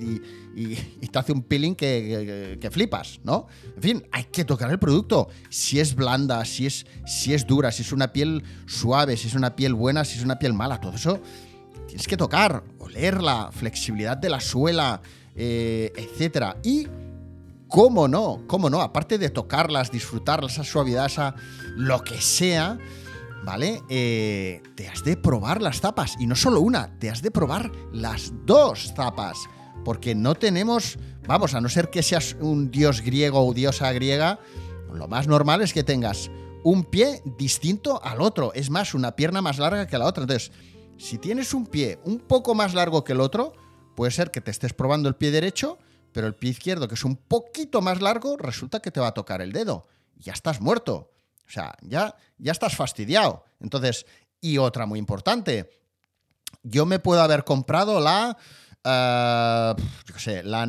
y, 0.57 0.99
y, 1.01 1.07
te 1.07 1.19
hace 1.19 1.33
un 1.33 1.43
peeling 1.43 1.77
que, 1.77 2.59
que, 2.61 2.71
flipas, 2.71 3.21
¿no? 3.23 3.47
En 3.77 3.83
fin, 3.83 4.07
hay 4.11 4.25
que 4.25 4.45
tocar 4.45 4.71
el 4.71 4.79
producto. 4.81 5.29
Si 5.49 5.79
es 5.79 5.95
blanda, 5.95 6.45
si 6.45 6.67
es, 6.67 6.87
si 7.07 7.35
es 7.35 7.47
dura, 7.47 7.71
si 7.71 7.83
es 7.83 7.93
una 7.93 8.13
piel 8.13 8.43
suave, 8.67 9.17
si 9.17 9.29
es 9.29 9.35
una 9.35 9.55
piel 9.55 9.75
buena, 9.75 10.05
si 10.05 10.19
es 10.19 10.25
una 10.25 10.39
piel 10.39 10.55
mala, 10.55 10.81
todo 10.81 10.97
eso 10.97 11.21
tienes 11.87 12.09
que 12.09 12.17
tocar, 12.17 12.63
olerla, 12.79 13.51
flexibilidad 13.53 14.17
de 14.17 14.29
la 14.29 14.41
suela, 14.41 15.01
eh, 15.35 15.93
etcétera. 15.97 16.57
Y 16.63 16.87
¿Cómo 17.69 18.07
no? 18.07 18.45
¿Cómo 18.47 18.71
no? 18.71 18.81
Aparte 18.81 19.19
de 19.19 19.29
tocarlas, 19.31 19.91
disfrutarlas, 19.91 20.53
esa 20.53 20.65
suavidad, 20.65 21.07
esa 21.07 21.35
lo 21.77 22.03
que 22.05 22.21
sea, 22.21 22.79
¿vale? 23.45 23.83
Eh, 23.89 24.63
te 24.77 24.89
has 24.89 25.03
de 25.03 25.17
probar 25.17 25.61
las 25.61 25.81
tapas. 25.81 26.17
Y 26.21 26.27
no 26.27 26.37
solo 26.37 26.61
una, 26.61 26.97
te 26.99 27.11
has 27.11 27.23
de 27.23 27.31
probar 27.31 27.73
las 27.93 28.33
dos 28.45 28.95
tapas. 28.95 29.37
Porque 29.85 30.15
no 30.15 30.35
tenemos, 30.35 30.99
vamos, 31.27 31.55
a 31.55 31.61
no 31.61 31.69
ser 31.69 31.91
que 31.91 32.03
seas 32.03 32.37
un 32.41 32.71
dios 32.71 33.01
griego 33.01 33.45
o 33.45 33.53
diosa 33.53 33.93
griega, 33.93 34.39
lo 34.93 35.09
más 35.09 35.27
normal 35.27 35.61
es 35.61 35.73
que 35.73 35.83
tengas 35.83 36.31
un 36.63 36.85
pie 36.85 37.23
distinto 37.37 38.03
al 38.03 38.21
otro. 38.21 38.53
Es 38.55 38.71
más, 38.71 38.95
una 38.95 39.17
pierna 39.17 39.43
más 39.43 39.59
larga 39.59 39.87
que 39.87 39.99
la 39.99 40.07
otra. 40.07 40.23
Entonces, 40.23 40.53
si 40.99 41.19
tienes 41.19 41.53
un 41.53 41.67
pie 41.67 41.99
un 42.05 42.19
poco 42.19 42.55
más 42.55 42.75
largo 42.75 43.03
que 43.03 43.13
el 43.13 43.21
otro, 43.21 43.53
puede 43.97 44.13
ser 44.13 44.31
que 44.31 44.41
te 44.41 44.53
estés 44.53 44.73
probando 44.73 45.09
el 45.09 45.17
pie 45.17 45.31
derecho 45.31 45.79
pero 46.17 46.29
el 46.29 46.35
pie 46.35 46.49
izquierdo, 46.49 46.89
que 46.89 46.95
es 46.95 47.05
un 47.05 47.15
poquito 47.15 47.83
más 47.83 48.01
largo, 48.01 48.39
resulta 48.39 48.81
que 48.81 48.91
te 48.91 49.01
va 49.01 49.09
a 49.09 49.13
tocar 49.13 49.43
el 49.43 49.53
dedo. 49.53 49.87
Ya 50.15 50.33
estás 50.33 50.63
muerto. 50.63 51.13
O 51.47 51.51
sea, 51.51 51.77
ya, 51.83 52.17
ya 52.39 52.53
estás 52.53 52.75
fastidiado. 52.75 53.45
Entonces, 53.61 54.07
y 54.41 54.57
otra 54.57 54.87
muy 54.87 54.99
importante, 54.99 55.69
yo 56.63 56.87
me 56.87 57.01
puedo 57.01 57.21
haber 57.21 57.45
comprado 57.45 58.01
la... 58.01 58.35
Uh, 58.83 59.79
yo 60.07 60.19
sé, 60.19 60.43
la... 60.43 60.67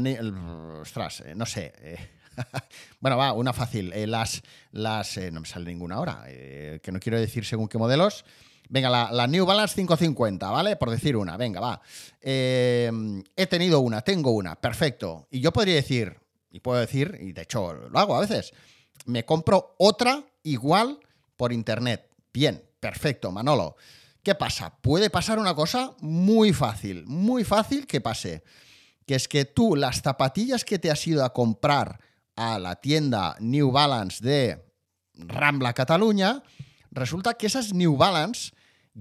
Ostras, 0.82 1.22
eh, 1.22 1.34
no 1.34 1.46
sé. 1.46 1.72
Eh, 1.78 2.10
bueno, 3.00 3.16
va, 3.16 3.32
una 3.32 3.54
fácil. 3.54 3.94
Las... 4.12 4.44
las 4.74 5.18
no 5.32 5.40
me 5.40 5.48
sale 5.48 5.68
ninguna 5.68 5.96
ahora, 5.96 6.26
que 6.28 6.90
no 6.92 7.00
quiero 7.00 7.18
decir 7.18 7.46
según 7.46 7.70
qué 7.70 7.78
modelos. 7.78 8.26
Venga, 8.70 8.90
la, 8.90 9.28
New 9.28 9.46
Balance 9.46 9.76
550, 9.76 10.50
¿vale? 10.50 10.76
Por 10.76 10.90
decir 10.90 11.16
una, 11.16 11.38
venga, 11.38 11.60
va. 11.60 11.82
Eh, 12.22 12.92
he 13.36 13.48
tenido 13.48 13.80
una, 13.80 14.02
tengo 14.02 14.32
una, 14.32 14.56
perfecto. 14.56 15.28
Y 15.32 15.40
yo 15.40 15.54
podría 15.54 15.76
decir, 15.76 16.20
y 16.52 16.60
puedo 16.60 16.80
decir, 16.80 17.18
y 17.22 17.32
de 17.32 17.44
hecho 17.44 17.74
lo 17.74 17.98
hago 18.00 18.16
a 18.16 18.22
veces, 18.22 18.54
me 19.06 19.26
compro 19.26 19.76
otra 19.78 20.24
igual 20.44 21.00
por 21.38 21.54
internet. 21.54 22.10
Bien, 22.34 22.62
perfecto, 22.80 23.32
Manolo. 23.32 23.78
¿Qué 24.22 24.36
pasa? 24.36 24.76
Puede 24.82 25.10
pasar 25.10 25.40
una 25.40 25.56
cosa 25.56 25.94
muy 26.02 26.52
fácil, 26.52 27.06
muy 27.06 27.46
fácil 27.46 27.88
que 27.88 28.02
pase. 28.02 28.44
Que 29.06 29.16
es 29.16 29.30
que 29.30 29.46
tú 29.46 29.78
las 29.78 30.02
zapatillas 30.02 30.66
que 30.66 30.80
te 30.80 30.92
has 30.92 31.08
ido 31.08 31.24
a 31.24 31.32
comprar 31.32 32.02
a 32.36 32.60
la 32.60 32.76
tienda 32.76 33.38
New 33.40 33.72
Balance 33.72 34.24
de 34.24 34.66
Rambla, 35.14 35.74
Cataluña, 35.74 36.44
resulta 36.92 37.36
que 37.36 37.48
esas 37.48 37.74
New 37.74 37.96
Balance 37.96 38.52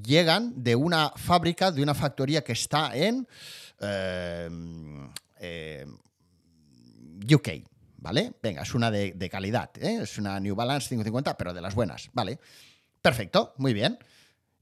llegan 0.02 0.52
de 0.62 0.76
una 0.76 1.12
fábrica, 1.16 1.70
de 1.70 1.82
una 1.82 1.94
factoría 1.94 2.42
que 2.42 2.52
está 2.52 2.94
en 2.96 3.26
eh, 3.80 4.48
eh, 5.40 5.87
UK, 7.32 7.48
¿vale? 7.98 8.35
Venga, 8.42 8.62
es 8.62 8.74
una 8.74 8.90
de, 8.90 9.28
calidad, 9.30 9.70
¿eh? 9.80 10.00
es 10.02 10.18
una 10.18 10.38
New 10.40 10.54
Balance 10.54 10.88
550, 10.88 11.37
pero 11.37 11.52
de 11.54 11.61
las 11.61 11.74
buenas, 11.74 12.11
¿vale? 12.12 12.38
Perfecto, 13.00 13.54
muy 13.59 13.72
bien. 13.72 13.98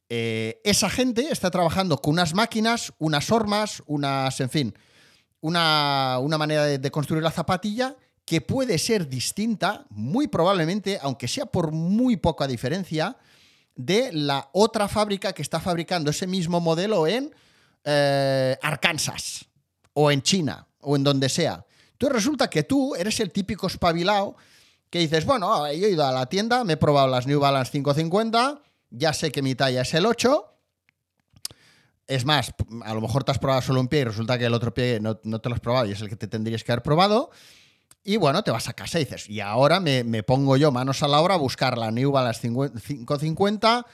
Esa 0.06 0.90
gente 0.90 1.28
está 1.30 1.50
trabajando 1.50 1.98
con 1.98 2.12
unas 2.12 2.34
máquinas, 2.34 2.92
unas 2.98 3.32
hormas, 3.32 3.82
unas, 3.86 4.38
en 4.38 4.50
fin, 4.50 4.74
una, 5.40 6.18
una 6.20 6.38
manera 6.38 6.64
de 6.66 6.90
construir 6.90 7.22
la 7.22 7.32
zapatilla 7.32 7.96
que 8.24 8.40
puede 8.40 8.78
ser 8.78 9.08
distinta, 9.08 9.86
muy 9.90 10.28
probablemente, 10.28 10.98
aunque 11.02 11.26
sea 11.26 11.46
por 11.46 11.72
muy 11.72 12.16
poca 12.16 12.46
diferencia, 12.46 13.16
de 13.76 14.10
la 14.12 14.48
otra 14.52 14.88
fábrica 14.88 15.32
que 15.32 15.42
está 15.42 15.60
fabricando 15.60 16.10
ese 16.10 16.26
mismo 16.26 16.60
modelo 16.60 17.06
en 17.06 17.34
eh, 17.84 18.56
Arkansas 18.62 19.46
o 19.92 20.10
en 20.10 20.22
China 20.22 20.66
o 20.80 20.96
en 20.96 21.04
donde 21.04 21.28
sea. 21.28 21.64
Entonces 21.92 22.14
resulta 22.14 22.48
que 22.48 22.62
tú 22.62 22.94
eres 22.94 23.18
el 23.20 23.32
típico 23.32 23.66
espabilado 23.66 24.36
que 24.90 25.00
dices, 25.00 25.24
bueno, 25.24 25.70
yo 25.72 25.86
he 25.86 25.90
ido 25.90 26.06
a 26.06 26.12
la 26.12 26.26
tienda, 26.26 26.62
me 26.62 26.74
he 26.74 26.76
probado 26.76 27.08
las 27.08 27.26
New 27.26 27.40
Balance 27.40 27.72
550, 27.72 28.60
ya 28.90 29.12
sé 29.12 29.32
que 29.32 29.42
mi 29.42 29.54
talla 29.54 29.82
es 29.82 29.92
el 29.94 30.06
8. 30.06 30.50
Es 32.06 32.24
más, 32.24 32.52
a 32.84 32.94
lo 32.94 33.00
mejor 33.00 33.24
te 33.24 33.32
has 33.32 33.38
probado 33.38 33.62
solo 33.62 33.80
un 33.80 33.88
pie 33.88 34.00
y 34.00 34.04
resulta 34.04 34.38
que 34.38 34.44
el 34.44 34.54
otro 34.54 34.72
pie 34.72 35.00
no, 35.00 35.18
no 35.24 35.40
te 35.40 35.48
lo 35.48 35.54
has 35.54 35.60
probado 35.60 35.86
y 35.86 35.92
es 35.92 36.00
el 36.00 36.08
que 36.08 36.16
te 36.16 36.28
tendrías 36.28 36.62
que 36.62 36.70
haber 36.70 36.82
probado. 36.82 37.30
Y 38.04 38.18
bueno, 38.18 38.44
te 38.44 38.50
vas 38.50 38.68
a 38.68 38.74
casa 38.74 39.00
y 39.00 39.04
dices, 39.04 39.30
y 39.30 39.40
ahora 39.40 39.80
me, 39.80 40.04
me 40.04 40.22
pongo 40.22 40.58
yo 40.58 40.70
manos 40.70 41.02
a 41.02 41.08
la 41.08 41.20
obra 41.20 41.34
a 41.34 41.38
buscar 41.38 41.78
la 41.78 41.90
New 41.90 42.12
Balance 42.12 42.42
550 42.42 43.86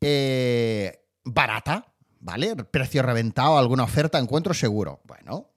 eh, 0.00 1.04
barata, 1.24 1.92
¿vale? 2.20 2.56
Precio 2.56 3.02
reventado, 3.02 3.58
alguna 3.58 3.84
oferta, 3.84 4.18
encuentro 4.18 4.54
seguro. 4.54 5.02
Bueno, 5.04 5.50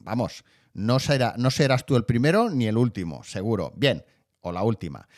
vamos, 0.00 0.44
no, 0.74 0.98
será, 0.98 1.34
no 1.38 1.50
serás 1.50 1.86
tú 1.86 1.94
el 1.94 2.04
primero 2.04 2.50
ni 2.50 2.66
el 2.66 2.76
último, 2.76 3.22
seguro. 3.22 3.72
Bien, 3.76 4.04
o 4.40 4.50
la 4.50 4.64
última. 4.64 5.08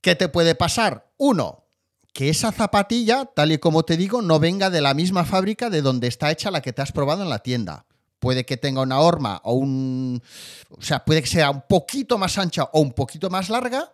¿Qué 0.00 0.14
te 0.14 0.30
puede 0.30 0.54
pasar? 0.54 1.12
Uno, 1.18 1.66
que 2.14 2.30
esa 2.30 2.52
zapatilla, 2.52 3.26
tal 3.26 3.52
y 3.52 3.58
como 3.58 3.84
te 3.84 3.98
digo, 3.98 4.22
no 4.22 4.40
venga 4.40 4.70
de 4.70 4.80
la 4.80 4.94
misma 4.94 5.24
fábrica 5.24 5.68
de 5.68 5.82
donde 5.82 6.08
está 6.08 6.30
hecha 6.30 6.50
la 6.50 6.62
que 6.62 6.72
te 6.72 6.80
has 6.80 6.92
probado 6.92 7.22
en 7.22 7.28
la 7.28 7.40
tienda. 7.40 7.84
Puede 8.22 8.46
que 8.46 8.56
tenga 8.56 8.82
una 8.82 9.00
horma 9.00 9.40
o 9.42 9.54
un... 9.54 10.22
O 10.70 10.80
sea, 10.80 11.04
puede 11.04 11.22
que 11.22 11.26
sea 11.26 11.50
un 11.50 11.64
poquito 11.68 12.18
más 12.18 12.38
ancha 12.38 12.62
o 12.72 12.80
un 12.80 12.92
poquito 12.92 13.28
más 13.30 13.50
larga 13.50 13.92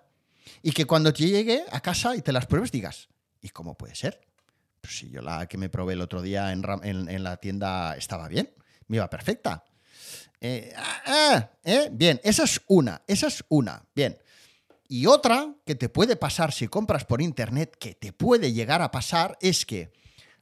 y 0.63 0.73
que 0.73 0.85
cuando 0.85 1.15
te 1.15 1.27
llegue 1.27 1.65
a 1.73 1.81
casa 1.81 2.15
y 2.15 2.21
te 2.21 2.31
las 2.31 2.45
pruebes 2.45 2.71
digas, 2.71 3.09
¿y 3.41 3.49
cómo 3.49 3.75
puede 3.75 3.95
ser? 3.95 4.21
Pues 4.83 4.99
si 4.99 5.09
yo 5.09 5.23
la 5.23 5.47
que 5.47 5.57
me 5.57 5.71
probé 5.71 5.95
el 5.95 6.03
otro 6.03 6.21
día 6.21 6.53
en, 6.53 6.63
en 6.85 7.25
la 7.25 7.39
tienda 7.39 7.97
estaba 7.97 8.29
bien, 8.29 8.53
me 8.89 8.99
iba 8.99 9.09
perfecta. 9.09 9.65
Eh, 10.43 10.75
ah, 10.77 11.03
ah, 11.07 11.51
eh, 11.65 11.89
bien, 11.91 12.21
esa 12.23 12.45
es 12.45 12.61
una, 12.67 13.01
esa 13.07 13.29
es 13.29 13.43
una. 13.49 13.83
Bien. 13.95 14.19
Y 14.89 15.07
otra 15.07 15.55
que 15.65 15.75
te 15.75 15.89
puede 15.89 16.17
pasar 16.17 16.53
si 16.53 16.69
compras 16.69 17.07
por 17.07 17.23
internet, 17.23 17.75
que 17.81 17.95
te 17.95 18.13
puede 18.13 18.53
llegar 18.53 18.83
a 18.83 18.91
pasar, 18.91 19.39
es 19.41 19.65
que 19.65 19.91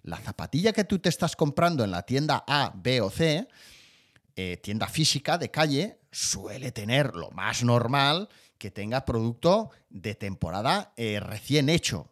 la 0.03 0.17
zapatilla 0.19 0.73
que 0.73 0.83
tú 0.83 0.99
te 0.99 1.09
estás 1.09 1.37
comprando 1.37 1.85
en 1.85 1.93
la 1.93 2.03
tienda 2.03 2.43
A, 2.49 2.73
B 2.75 3.01
o 3.01 3.11
C, 3.11 3.47
eh, 4.37 4.59
tienda 4.59 4.87
física 4.87 5.39
de 5.39 5.51
calle, 5.51 5.99
suele 6.13 6.71
tener 6.71 7.15
lo 7.15 7.31
más 7.31 7.65
normal 7.65 8.29
que 8.59 8.71
tenga 8.71 9.05
producto 9.05 9.71
de 9.91 10.15
temporada 10.15 10.95
recién 10.97 11.69
hecho, 11.69 12.09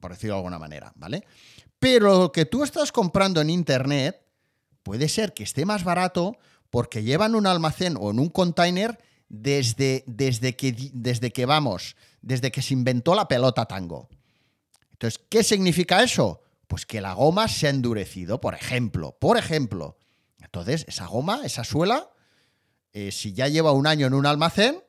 por 0.00 0.12
decirlo 0.12 0.34
de 0.34 0.38
alguna 0.38 0.58
manera, 0.58 0.92
¿vale? 0.94 1.24
Pero 1.78 2.18
lo 2.18 2.32
que 2.32 2.46
tú 2.46 2.62
estás 2.62 2.90
comprando 2.90 3.40
en 3.40 3.50
internet 3.50 4.22
puede 4.82 5.08
ser 5.08 5.34
que 5.34 5.42
esté 5.42 5.66
más 5.66 5.84
barato 5.84 6.38
porque 6.70 7.02
llevan 7.02 7.34
un 7.34 7.46
almacén 7.46 7.96
o 7.98 8.10
en 8.10 8.18
un 8.18 8.28
container 8.28 8.98
desde, 9.28 10.04
desde, 10.06 10.56
que, 10.56 10.74
desde 10.92 11.32
que 11.32 11.46
vamos, 11.46 11.96
desde 12.22 12.50
que 12.50 12.62
se 12.62 12.74
inventó 12.74 13.14
la 13.14 13.28
pelota 13.28 13.66
tango. 13.66 14.08
Entonces, 14.92 15.20
¿qué 15.28 15.42
significa 15.42 16.02
eso? 16.02 16.42
Pues 16.66 16.86
que 16.86 17.00
la 17.00 17.12
goma 17.12 17.48
se 17.48 17.66
ha 17.66 17.70
endurecido, 17.70 18.40
por 18.40 18.54
ejemplo, 18.54 19.16
por 19.18 19.36
ejemplo. 19.36 19.96
Entonces, 20.46 20.84
esa 20.88 21.06
goma, 21.06 21.42
esa 21.44 21.62
suela, 21.62 22.10
eh, 22.92 23.12
si 23.12 23.32
ya 23.32 23.46
lleva 23.48 23.72
un 23.72 23.86
año 23.86 24.06
en 24.06 24.14
un 24.14 24.26
almacén, 24.26 24.82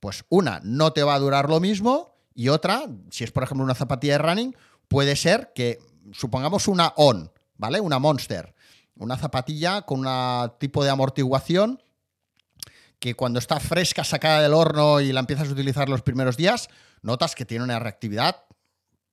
pues 0.00 0.24
una, 0.28 0.60
no 0.64 0.92
te 0.92 1.04
va 1.04 1.14
a 1.14 1.20
durar 1.20 1.48
lo 1.48 1.60
mismo 1.60 2.16
y 2.34 2.48
otra, 2.48 2.86
si 3.10 3.24
es 3.24 3.30
por 3.30 3.44
ejemplo 3.44 3.64
una 3.64 3.74
zapatilla 3.74 4.14
de 4.14 4.18
running, 4.18 4.56
puede 4.88 5.16
ser 5.16 5.52
que, 5.54 5.78
supongamos 6.12 6.66
una 6.66 6.92
on, 6.96 7.30
¿vale? 7.56 7.80
Una 7.80 7.98
monster 7.98 8.52
una 8.96 9.16
zapatilla 9.16 9.82
con 9.82 10.06
un 10.06 10.52
tipo 10.58 10.84
de 10.84 10.90
amortiguación 10.90 11.82
que 12.98 13.14
cuando 13.14 13.38
está 13.38 13.58
fresca, 13.58 14.04
sacada 14.04 14.40
del 14.40 14.54
horno 14.54 15.00
y 15.00 15.12
la 15.12 15.20
empiezas 15.20 15.48
a 15.48 15.52
utilizar 15.52 15.88
los 15.88 16.02
primeros 16.02 16.36
días, 16.36 16.68
notas 17.02 17.34
que 17.34 17.44
tiene 17.44 17.64
una 17.64 17.80
reactividad 17.80 18.44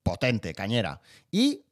potente, 0.04 0.54
cañera. 0.54 1.02
Y 1.32 1.66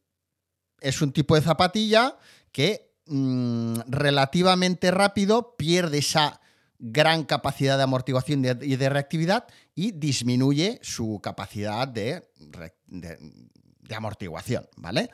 es 0.80 1.02
un 1.02 1.12
tipo 1.12 1.36
de 1.36 1.42
zapatilla 1.42 2.18
que 2.52 2.87
mm, 3.08 3.80
relativamente 3.88 4.92
rápido 4.92 5.56
pierde 5.58 6.00
esa 6.00 6.42
gran 6.80 7.24
capacidad 7.24 7.78
de 7.78 7.84
amortiguación 7.84 8.46
y 8.62 8.76
de, 8.76 8.90
reactividad 8.90 9.46
y 9.76 9.92
disminuye 9.92 10.80
su 10.84 11.20
capacidad 11.22 11.88
de, 11.88 12.24
amortiguación, 13.96 14.68
¿vale? 14.78 15.10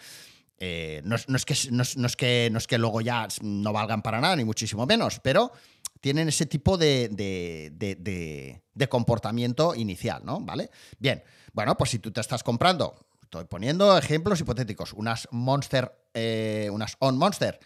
Eh, 0.57 1.01
no, 1.03 1.15
es 1.15 1.45
que, 1.45 1.55
no, 1.71 1.83
es 1.83 2.15
que, 2.15 2.49
no 2.51 2.57
es 2.57 2.67
que 2.67 2.77
luego 2.77 3.01
ya 3.01 3.27
no 3.41 3.73
valgan 3.73 4.01
para 4.01 4.21
nada, 4.21 4.35
ni 4.35 4.45
muchísimo 4.45 4.85
menos, 4.85 5.19
pero 5.19 5.51
tienen 5.99 6.27
ese 6.27 6.45
tipo 6.45 6.77
de, 6.77 7.09
de, 7.09 8.89
comportamiento 8.89 9.73
inicial, 9.73 10.21
¿no? 10.25 10.41
¿Vale? 10.41 10.69
Bien, 10.99 11.23
bueno, 11.53 11.77
pues 11.77 11.91
si 11.91 11.99
tú 11.99 12.11
te 12.11 12.19
estás 12.19 12.43
comprando, 12.43 12.95
estoy 13.21 13.45
poniendo 13.45 13.97
ejemplos 13.97 14.39
hipotéticos, 14.41 14.93
unas 14.93 15.27
Monster, 15.31 15.91
eh, 16.13 16.69
unas 16.71 16.97
On 16.99 17.17
Monster, 17.17 17.59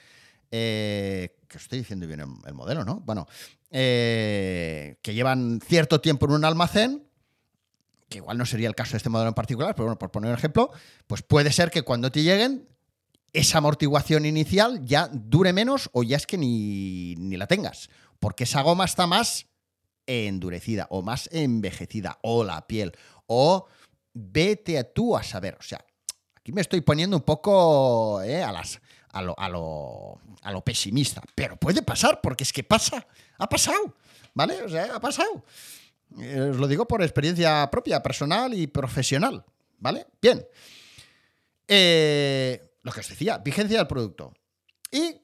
eh, 0.52 1.38
que 1.48 1.58
estoy 1.58 1.80
diciendo 1.80 2.08
bien 2.08 2.22
el, 2.46 2.54
modelo, 2.54 2.84
¿no? 2.86 3.02
Bueno, 3.02 3.28
que 3.70 4.98
llevan 5.06 5.60
cierto 5.66 6.02
tiempo 6.02 6.26
en 6.26 6.34
un 6.34 6.46
almacén, 6.46 7.08
que 8.10 8.20
igual 8.20 8.38
no 8.38 8.46
sería 8.46 8.68
el 8.68 8.76
caso 8.76 8.92
de 8.92 8.98
este 8.98 9.10
modelo 9.10 9.30
en 9.30 9.34
particular, 9.34 9.76
pero 9.76 9.86
bueno, 9.86 10.00
por 10.00 10.12
poner 10.12 10.32
un 10.32 10.38
ejemplo, 10.38 10.72
pues 11.08 11.22
puede 11.22 11.52
ser 11.52 11.72
que 11.72 11.82
cuando 11.82 12.12
te 12.12 12.24
lleguen 12.24 12.68
esa 13.34 13.60
amortiguación 13.60 14.26
inicial 14.26 14.84
ya 14.86 15.10
dure 15.12 15.54
menos 15.54 15.90
o 15.94 16.04
ya 16.04 16.18
es 16.18 16.26
que 16.26 16.38
ni, 16.38 17.16
la 17.16 17.48
tengas. 17.48 17.90
Porque 18.20 18.46
esa 18.46 18.62
goma 18.62 18.86
está 18.86 19.06
más 19.06 19.48
endurecida 20.06 20.88
o 20.90 21.02
más 21.02 21.30
envejecida 21.32 22.18
o 22.24 22.44
la 22.44 22.66
piel 22.66 22.94
o 23.28 23.68
vete 24.14 24.84
tú 24.86 25.16
a 25.18 25.24
saber. 25.24 25.58
O 25.60 25.64
sea, 25.64 25.86
aquí 26.48 26.54
me 26.54 26.62
estoy 26.62 26.80
poniendo 26.80 27.18
un 27.18 27.24
poco 27.24 28.22
eh, 28.22 28.42
a, 28.42 28.54
las, 28.54 28.80
a, 29.10 29.22
lo, 29.22 29.38
a, 29.38 29.50
lo, 29.50 30.18
a 30.42 30.52
lo 30.54 30.62
pesimista, 30.64 31.22
pero 31.36 31.58
puede 31.58 31.82
pasar 31.82 32.22
porque 32.22 32.46
es 32.46 32.54
que 32.54 32.64
pasa, 32.64 33.06
ha 33.38 33.50
pasado, 33.50 33.94
¿vale? 34.34 34.62
O 34.62 34.70
sea, 34.70 34.96
ha 34.96 35.00
pasado. 35.02 35.44
Eh, 36.18 36.52
os 36.52 36.56
lo 36.56 36.70
digo 36.70 36.88
por 36.88 37.04
experiencia 37.04 37.70
propia, 37.70 38.02
personal 38.02 38.54
y 38.54 38.66
profesional, 38.66 39.44
¿vale? 39.80 40.08
Bien. 40.22 40.48
Eh, 41.68 42.78
lo 42.82 42.94
que 42.94 43.02
os 43.02 43.10
decía, 43.10 43.40
vigencia 43.40 43.80
del 43.80 43.88
producto. 43.88 44.34
Y, 44.90 45.22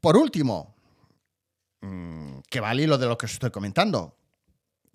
por 0.00 0.16
último, 0.16 0.74
mm, 1.82 2.38
que 2.48 2.60
vale 2.60 2.86
lo 2.86 2.96
de 2.96 3.08
lo 3.08 3.18
que 3.18 3.26
os 3.26 3.32
estoy 3.34 3.50
comentando, 3.50 4.16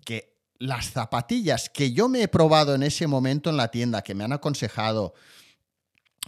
que 0.04 0.37
las 0.58 0.90
zapatillas 0.90 1.70
que 1.70 1.92
yo 1.92 2.08
me 2.08 2.22
he 2.22 2.28
probado 2.28 2.74
en 2.74 2.82
ese 2.82 3.06
momento 3.06 3.50
en 3.50 3.56
la 3.56 3.70
tienda, 3.70 4.02
que 4.02 4.14
me 4.14 4.24
han 4.24 4.32
aconsejado, 4.32 5.14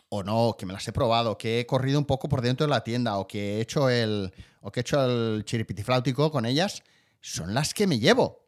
o 0.08 0.22
no, 0.22 0.56
que 0.58 0.66
me 0.66 0.72
las 0.72 0.86
he 0.86 0.92
probado, 0.92 1.36
que 1.36 1.60
he 1.60 1.66
corrido 1.66 1.98
un 1.98 2.04
poco 2.04 2.28
por 2.28 2.40
dentro 2.40 2.66
de 2.66 2.70
la 2.70 2.84
tienda, 2.84 3.18
o 3.18 3.26
que 3.26 3.56
he 3.56 3.60
hecho 3.60 3.88
el, 3.88 4.32
o 4.60 4.70
que 4.70 4.80
he 4.80 4.82
hecho 4.82 5.04
el 5.04 5.44
chiripitifláutico 5.44 6.30
con 6.30 6.46
ellas, 6.46 6.82
son 7.20 7.54
las 7.54 7.74
que 7.74 7.86
me 7.86 7.98
llevo. 7.98 8.40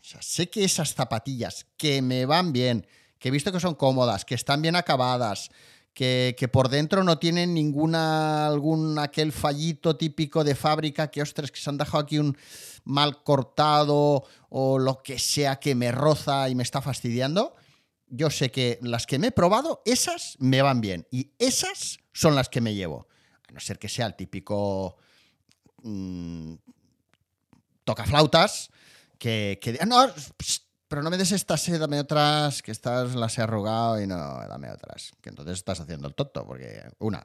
Sé 0.00 0.48
que 0.48 0.64
esas 0.64 0.94
zapatillas 0.94 1.66
que 1.76 2.02
me 2.02 2.24
van 2.24 2.52
bien, 2.52 2.86
que 3.18 3.28
he 3.28 3.30
visto 3.32 3.52
que 3.52 3.60
son 3.60 3.74
cómodas, 3.74 4.24
que 4.24 4.34
están 4.34 4.62
bien 4.62 4.76
acabadas, 4.76 5.50
que, 5.94 6.48
por 6.52 6.68
dentro 6.68 7.04
no 7.04 7.18
tienen 7.18 7.54
ninguna, 7.54 8.46
algún 8.46 8.98
aquel 8.98 9.32
fallito 9.32 9.96
típico 9.96 10.44
de 10.44 10.54
fábrica 10.54 11.10
que, 11.10 11.22
ostras, 11.22 11.50
que 11.50 11.60
se 11.60 11.68
han 11.68 11.78
dejado 11.78 11.98
aquí 11.98 12.18
un 12.18 12.36
mal 12.84 13.22
cortado 13.22 14.24
o 14.48 14.78
lo 14.78 15.02
que 15.02 15.18
sea 15.18 15.56
que 15.56 15.74
me 15.74 15.92
roza 15.92 16.48
y 16.48 16.54
me 16.54 16.62
está 16.62 16.80
fastidiando. 16.80 17.54
Yo 18.06 18.30
sé 18.30 18.50
que 18.50 18.78
las 18.82 19.06
que 19.06 19.18
me 19.18 19.28
he 19.28 19.32
probado, 19.32 19.82
esas 19.84 20.36
me 20.40 20.62
van 20.62 20.80
bien 20.80 21.06
y 21.10 21.32
esas 21.38 21.98
son 22.12 22.34
las 22.34 22.48
que 22.48 22.60
me 22.60 22.74
llevo. 22.74 23.06
A 23.48 23.52
no 23.52 23.60
ser 23.60 23.78
que 23.78 23.88
sea 23.88 24.06
el 24.06 24.14
típico 24.14 24.96
mmm, 25.82 26.54
tocaflautas 27.84 28.70
que, 29.18 29.58
que 29.60 29.78
no, 29.86 30.06
pero 30.90 31.04
no 31.04 31.10
me 31.10 31.16
des 31.16 31.30
estas, 31.30 31.68
eh, 31.68 31.78
dame 31.78 32.00
otras, 32.00 32.62
que 32.62 32.72
estas 32.72 33.14
las 33.14 33.38
he 33.38 33.42
arrugado 33.42 34.02
y 34.02 34.08
no, 34.08 34.16
dame 34.48 34.72
otras. 34.72 35.12
Que 35.20 35.28
entonces 35.28 35.54
estás 35.54 35.78
haciendo 35.78 36.08
el 36.08 36.16
tonto, 36.16 36.44
porque 36.44 36.82
una, 36.98 37.24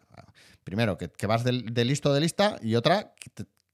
primero, 0.63 0.99
que, 0.99 1.25
vas 1.25 1.43
de, 1.43 1.83
listo 1.83 2.13
de 2.13 2.21
lista 2.21 2.59
y 2.61 2.75
otra, 2.75 3.15
que, 3.15 3.31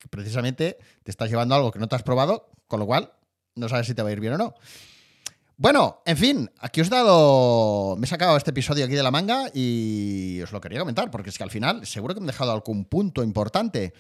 precisamente 0.10 0.78
te 1.04 1.12
estás 1.12 1.30
llevando 1.30 1.56
algo 1.56 1.74
que 1.74 1.80
no 1.80 1.90
te 1.90 1.98
has 1.98 2.04
probado, 2.04 2.52
con 2.68 2.80
lo 2.80 2.86
cual 2.86 3.12
no 3.56 3.68
sabes 3.68 3.86
si 3.86 3.94
te 3.94 4.02
va 4.02 4.08
a 4.08 4.14
ir 4.14 4.22
bien 4.22 4.32
o 4.32 4.38
no. 4.38 4.54
Bueno, 5.58 6.02
en 6.06 6.16
fin, 6.16 6.50
aquí 6.60 6.80
os 6.80 6.88
he 6.88 6.92
dado. 6.92 7.98
Me 7.98 8.06
he 8.06 8.10
sacado 8.10 8.38
este 8.38 8.52
episodio 8.52 8.86
aquí 8.86 8.96
de 8.96 9.04
la 9.04 9.12
manga 9.12 9.48
y 9.54 10.40
os 10.42 10.54
lo 10.54 10.62
quería 10.62 10.80
comentar, 10.80 11.12
porque 11.12 11.32
es 11.32 11.38
que 11.38 11.44
al 11.44 11.52
final 11.52 11.86
seguro 11.86 12.14
que 12.14 12.22
me 12.22 12.28
he 12.28 12.32
dejado 12.32 12.54
algún 12.54 12.86
punto 12.86 13.24
importante. 13.24 13.94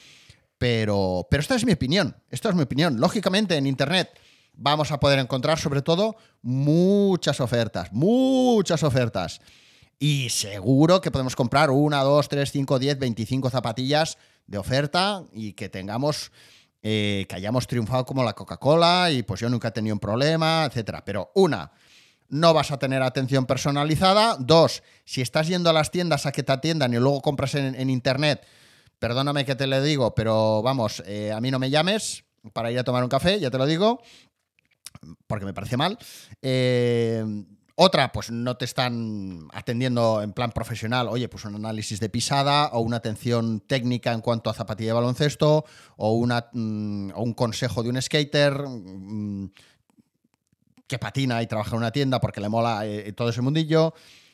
Pero, 0.57 1.27
pero 1.29 1.41
esta 1.41 1.55
es 1.55 1.65
mi 1.65 1.73
opinión. 1.73 2.15
Esta 2.29 2.47
es 2.47 2.55
mi 2.55 2.61
opinión. 2.61 2.97
Lógicamente, 2.97 3.57
en 3.57 3.67
internet 3.67 4.17
vamos 4.53 4.91
a 4.91 4.99
poder 4.99 5.19
encontrar 5.19 5.59
sobre 5.59 5.81
todo 5.81 6.15
muchas 6.41 7.39
ofertas, 7.39 7.91
muchas 7.91 8.83
ofertas. 8.83 9.41
Y 9.99 10.29
seguro 10.29 10.99
que 10.99 11.11
podemos 11.11 11.35
comprar 11.35 11.69
una, 11.69 12.01
dos, 12.01 12.27
tres, 12.27 12.51
cinco, 12.51 12.79
diez, 12.79 12.97
veinticinco 12.97 13.49
zapatillas 13.49 14.17
de 14.47 14.57
oferta 14.57 15.23
y 15.31 15.53
que 15.53 15.69
tengamos, 15.69 16.31
eh, 16.81 17.25
que 17.29 17.35
hayamos 17.35 17.67
triunfado 17.67 18.05
como 18.05 18.23
la 18.23 18.33
Coca-Cola 18.33 19.11
y 19.11 19.21
pues 19.21 19.39
yo 19.39 19.49
nunca 19.49 19.67
he 19.67 19.71
tenido 19.71 19.95
un 19.95 19.99
problema, 19.99 20.65
etcétera. 20.65 21.05
Pero 21.05 21.31
una, 21.35 21.71
no 22.29 22.53
vas 22.53 22.71
a 22.71 22.79
tener 22.79 23.03
atención 23.03 23.45
personalizada. 23.45 24.37
Dos, 24.39 24.81
si 25.05 25.21
estás 25.21 25.47
yendo 25.47 25.69
a 25.69 25.73
las 25.73 25.91
tiendas 25.91 26.25
a 26.25 26.31
que 26.31 26.41
te 26.41 26.51
atiendan 26.51 26.93
y 26.93 26.97
luego 26.97 27.21
compras 27.21 27.53
en, 27.53 27.89
internet, 27.89 28.43
perdóname 28.97 29.45
que 29.45 29.53
te 29.53 29.67
lo 29.67 29.83
digo, 29.83 30.15
pero 30.15 30.63
vamos, 30.63 31.03
eh, 31.05 31.31
a 31.31 31.39
mí 31.41 31.51
no 31.51 31.59
me 31.59 31.69
llames 31.69 32.23
para 32.53 32.71
ir 32.71 32.79
a 32.79 32.83
tomar 32.83 33.03
un 33.03 33.09
café, 33.09 33.39
ya 33.39 33.51
te 33.51 33.59
lo 33.59 33.67
digo 33.67 34.01
porque 35.27 35.45
me 35.45 35.53
parece 35.53 35.77
mal. 35.77 35.97
Eh, 36.41 37.23
otra, 37.75 38.11
pues 38.11 38.29
no 38.29 38.57
te 38.57 38.65
están 38.65 39.47
atendiendo 39.53 40.21
en 40.21 40.33
plan 40.33 40.51
profesional, 40.51 41.07
oye, 41.07 41.27
pues 41.29 41.45
un 41.45 41.55
análisis 41.55 41.99
de 41.99 42.09
pisada 42.09 42.67
o 42.73 42.81
una 42.81 42.97
atención 42.97 43.59
técnica 43.61 44.11
en 44.11 44.21
cuanto 44.21 44.49
a 44.49 44.53
zapatilla 44.53 44.89
de 44.89 44.93
baloncesto 44.93 45.65
o, 45.97 46.13
una, 46.13 46.47
mm, 46.51 47.11
un 47.15 47.33
consejo 47.33 47.81
de 47.81 47.89
un 47.89 48.01
skater. 48.01 48.67
Mm, 48.67 49.49
que 50.91 50.99
patina 50.99 51.41
y 51.41 51.47
trabaja 51.47 51.71
en 51.71 51.77
una 51.77 51.91
tienda 51.91 52.19
porque 52.19 52.41
le 52.41 52.49
mola 52.49 52.85
eh, 52.85 53.13
todo 53.13 53.29
ese 53.29 53.41
mundillo. 53.41 53.93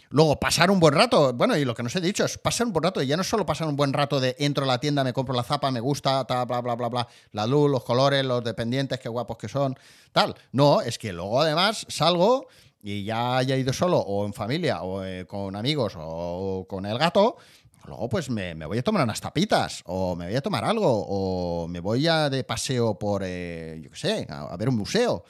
Luego, 0.09 0.39
pasar 0.39 0.71
un 0.71 0.79
buen 0.79 0.93
rato. 0.93 1.33
Bueno, 1.33 1.57
y 1.57 1.65
lo 1.65 1.75
que 1.75 1.83
nos 1.83 1.95
he 1.95 2.01
dicho 2.01 2.23
es 2.25 2.37
pasar 2.37 2.67
un 2.67 2.73
buen 2.73 2.83
rato. 2.83 3.01
Y 3.01 3.07
ya 3.07 3.17
no 3.17 3.23
solo 3.23 3.45
pasar 3.45 3.67
un 3.67 3.75
buen 3.75 3.93
rato 3.93 4.19
de 4.19 4.35
entro 4.39 4.63
a 4.63 4.67
la 4.67 4.79
tienda, 4.79 5.03
me 5.03 5.13
compro 5.13 5.35
la 5.35 5.43
zapa, 5.43 5.69
me 5.71 5.79
gusta, 5.79 6.25
tal, 6.25 6.45
bla, 6.45 6.61
bla, 6.61 6.75
bla, 6.75 6.87
bla. 6.87 7.07
La 7.31 7.45
luz, 7.45 7.69
los 7.69 7.83
colores, 7.83 8.23
los 8.23 8.43
dependientes, 8.43 8.99
qué 8.99 9.09
guapos 9.09 9.37
que 9.37 9.49
son, 9.49 9.77
tal. 10.11 10.35
No, 10.51 10.81
es 10.81 10.97
que 10.97 11.11
luego 11.11 11.41
además 11.41 11.85
salgo 11.89 12.47
y 12.81 13.03
ya 13.03 13.37
haya 13.37 13.57
ido 13.57 13.73
solo 13.73 13.97
o 13.97 14.25
en 14.25 14.33
familia 14.33 14.83
o 14.83 15.03
eh, 15.03 15.25
con 15.25 15.55
amigos 15.55 15.93
o 15.97 16.65
con 16.69 16.85
el 16.85 16.97
gato. 16.97 17.37
Luego, 17.85 18.09
pues 18.09 18.29
me, 18.29 18.53
voy 18.65 18.79
a 18.79 18.83
tomar 18.83 19.03
unas 19.03 19.21
tapitas, 19.21 19.81
o 19.85 20.13
me 20.13 20.25
voy 20.27 20.35
a 20.35 20.41
tomar 20.41 20.65
algo, 20.65 21.05
o 21.07 21.69
me 21.69 21.79
voy 21.79 22.05
a 22.05 22.29
de 22.29 22.43
paseo 22.43 22.99
por, 22.99 23.21
eh, 23.25 23.79
yo 23.81 23.89
qué 23.89 23.95
sé, 23.95 24.27
a 24.29 24.57
ver 24.57 24.67
un 24.67 24.75
museo 24.75 25.23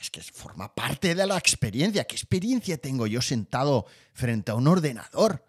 es 0.00 0.10
que 0.10 0.22
forma 0.22 0.74
parte 0.74 1.14
de 1.14 1.26
la 1.26 1.36
experiencia. 1.36 2.04
¿Qué 2.04 2.16
experiencia 2.16 2.78
tengo 2.78 3.06
yo 3.06 3.20
sentado 3.20 3.86
frente 4.14 4.50
a 4.50 4.54
un 4.54 4.66
ordenador? 4.66 5.44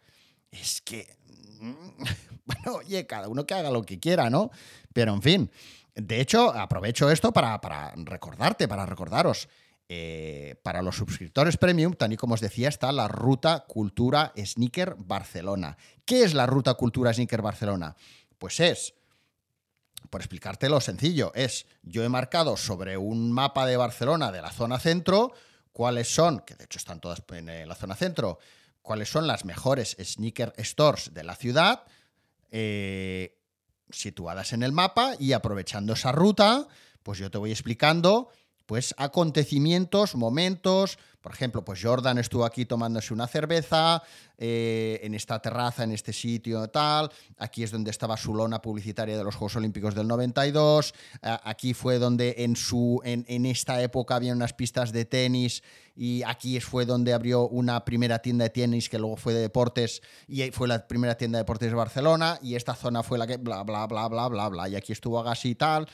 Es 0.52 0.82
que, 0.82 1.16
mm, 1.60 2.04
bueno, 2.46 2.74
oye, 2.80 3.08
cada 3.08 3.30
uno 3.30 3.46
que 3.46 3.54
haga 3.54 3.72
lo 3.72 3.84
que 3.84 4.00
quiera, 4.00 4.30
¿no? 4.30 4.52
Pero 4.94 5.14
en 5.14 5.22
fin, 5.22 5.52
de 5.96 6.20
hecho, 6.20 6.52
aprovecho 6.54 7.10
esto 7.10 7.32
para, 7.32 7.60
recordarte, 7.96 8.68
para 8.68 8.86
recordaros. 8.86 9.48
Eh, 9.94 10.56
para 10.64 10.82
los 10.82 10.96
suscriptores 10.96 11.58
premium, 11.58 11.94
tal 11.94 12.14
y 12.14 12.16
como 12.16 12.36
os 12.36 12.40
decía, 12.40 12.70
está 12.70 12.94
la 12.94 13.10
Ruta 13.10 13.66
Cultura 13.68 14.32
Sneaker 14.38 14.96
Barcelona. 14.98 15.76
¿Qué 16.06 16.24
es 16.24 16.34
la 16.34 16.46
Ruta 16.46 16.76
Cultura 16.76 17.14
Sneaker 17.14 17.42
Barcelona? 17.42 17.98
Pues 18.38 18.62
es 18.62 18.94
por 20.10 20.22
explicártelo 20.22 20.82
sencillo, 20.82 21.32
es 21.36 21.66
yo 21.84 22.04
he 22.04 22.10
marcado 22.10 22.58
sobre 22.58 22.98
un 22.98 23.32
mapa 23.32 23.66
de 23.66 23.78
Barcelona 23.78 24.32
de 24.32 24.42
la 24.42 24.52
zona 24.52 24.80
centro 24.80 25.34
cuáles 25.72 26.14
son, 26.14 26.42
que 26.42 26.56
de 26.56 26.66
hecho 26.66 26.80
están 26.80 27.00
todas 27.00 27.24
en 27.32 27.50
eh, 27.50 27.66
la 27.66 27.76
zona 27.76 27.96
centro, 27.96 28.40
cuáles 28.82 29.10
son 29.10 29.28
las 29.28 29.46
mejores 29.46 29.96
sneaker 30.00 30.54
stores 30.58 31.14
de 31.14 31.24
la 31.24 31.36
ciudad, 31.36 31.84
eh, 32.52 33.38
situadas 33.90 34.54
en 34.54 34.64
el 34.64 34.72
mapa 34.72 35.14
y 35.20 35.34
aprovechando 35.34 35.94
esa 35.94 36.12
ruta, 36.12 36.68
pues 37.04 37.20
yo 37.20 37.32
te 37.32 37.38
voy 37.38 37.52
explicando 37.52 38.30
pues 38.72 38.96
acontecimientos, 38.98 40.16
momentos, 40.16 40.98
por 41.20 41.34
ejemplo, 41.34 41.62
pues 41.66 41.82
Jordan 41.84 42.18
estuvo 42.20 42.46
aquí 42.46 42.66
tomándose 42.66 43.14
una 43.14 43.28
cerveza, 43.28 44.02
eh, 44.38 45.02
en 45.04 45.14
esta 45.14 45.42
terraza, 45.42 45.84
en 45.84 45.92
este 45.92 46.14
sitio, 46.14 46.70
tal. 46.70 47.12
Aquí 47.38 47.64
es 47.64 47.72
donde 47.72 47.92
estaba 47.92 48.16
su 48.16 48.34
lona 48.34 48.62
publicitaria 48.62 49.18
de 49.18 49.26
los 49.26 49.36
Juegos 49.36 49.58
Olímpicos 49.58 49.94
del 49.94 50.08
92. 50.08 50.94
aquí 51.22 51.74
fue 51.74 52.00
donde 52.00 52.36
en, 52.38 52.56
su, 52.56 53.02
en, 53.04 53.46
esta 53.46 53.82
época 53.82 54.16
había 54.16 54.32
unas 54.32 54.54
pistas 54.54 54.94
de 54.94 55.04
tenis 55.04 55.64
y 55.94 56.24
aquí 56.24 56.60
fue 56.62 56.86
donde 56.86 57.12
abrió 57.12 57.50
una 57.50 57.84
primera 57.84 58.20
tienda 58.20 58.46
de 58.46 58.52
tenis 58.52 58.88
que 58.88 58.98
luego 58.98 59.18
fue 59.18 59.34
de 59.34 59.42
deportes 59.42 60.02
y 60.30 60.50
fue 60.52 60.70
la 60.70 60.88
primera 60.88 61.16
tienda 61.16 61.40
de 61.40 61.44
deportes 61.44 61.70
de 61.70 61.76
Barcelona 61.76 62.40
y 62.42 62.56
esta 62.56 62.74
zona 62.74 63.04
fue 63.04 63.18
la 63.18 63.28
que 63.28 63.36
bla, 63.36 63.64
bla, 63.64 63.86
bla, 63.86 64.08
bla, 64.08 64.30
bla, 64.30 64.48
bla. 64.48 64.70
Y 64.70 64.78
aquí 64.78 64.94
estuvo 64.94 65.20
Agassi 65.20 65.50
y 65.50 65.56
tal. 65.56 65.90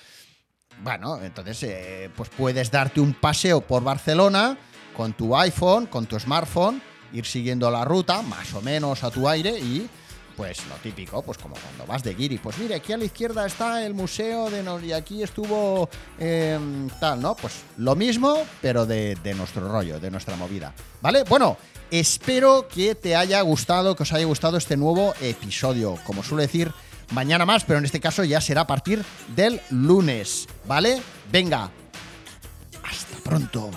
Bueno, 0.83 1.21
entonces 1.21 1.63
eh, 1.63 2.09
pues 2.15 2.29
puedes 2.29 2.69
darte 2.71 3.01
un 3.01 3.13
paseo 3.13 3.61
por 3.61 3.83
Barcelona 3.83 4.57
con 4.95 5.13
tu 5.13 5.35
iPhone, 5.35 5.87
con 5.87 6.05
tu 6.05 6.19
smartphone, 6.19 6.81
ir 7.13 7.25
siguiendo 7.25 7.69
la 7.71 7.85
ruta 7.85 8.21
más 8.21 8.53
o 8.53 8.61
menos 8.61 9.03
a 9.03 9.11
tu 9.11 9.27
aire 9.27 9.57
y 9.57 9.89
pues 10.37 10.59
lo 10.67 10.75
típico, 10.75 11.23
pues 11.23 11.39
como 11.39 11.55
cuando 11.55 11.87
vas 11.87 12.03
de 12.03 12.13
guiri, 12.13 12.37
pues 12.37 12.59
mire, 12.59 12.75
aquí 12.75 12.93
a 12.93 12.97
la 12.97 13.05
izquierda 13.05 13.47
está 13.47 13.83
el 13.83 13.95
museo 13.95 14.51
de 14.51 14.63
y 14.85 14.91
aquí 14.91 15.23
estuvo 15.23 15.89
em, 16.19 16.87
tal, 16.99 17.19
¿no? 17.19 17.35
Pues 17.35 17.63
lo 17.77 17.95
mismo, 17.95 18.43
pero 18.61 18.85
de, 18.85 19.15
de, 19.23 19.33
nuestro 19.33 19.67
rollo, 19.67 19.99
de 19.99 20.11
nuestra 20.11 20.35
movida. 20.35 20.75
¿Vale? 21.01 21.23
Bueno, 21.23 21.57
espero 21.89 22.67
que 22.67 22.93
te 22.93 23.15
haya 23.15 23.41
gustado, 23.41 23.95
que 23.95 24.03
os 24.03 24.13
haya 24.13 24.25
gustado 24.25 24.57
este 24.57 24.77
nuevo 24.77 25.15
episodio. 25.21 25.97
Como 26.05 26.21
suelo 26.21 26.43
decir, 26.43 26.71
mañana 27.11 27.45
más, 27.45 27.63
pero 27.63 27.79
en 27.79 27.85
este 27.85 27.99
caso 27.99 28.23
ya 28.23 28.41
será 28.41 28.61
a 28.61 28.67
partir 28.67 29.03
del 29.35 29.61
lunes, 29.69 30.47
¿vale? 30.65 31.01
Venga, 31.31 31.69
hasta 32.83 33.17
pronto. 33.23 33.71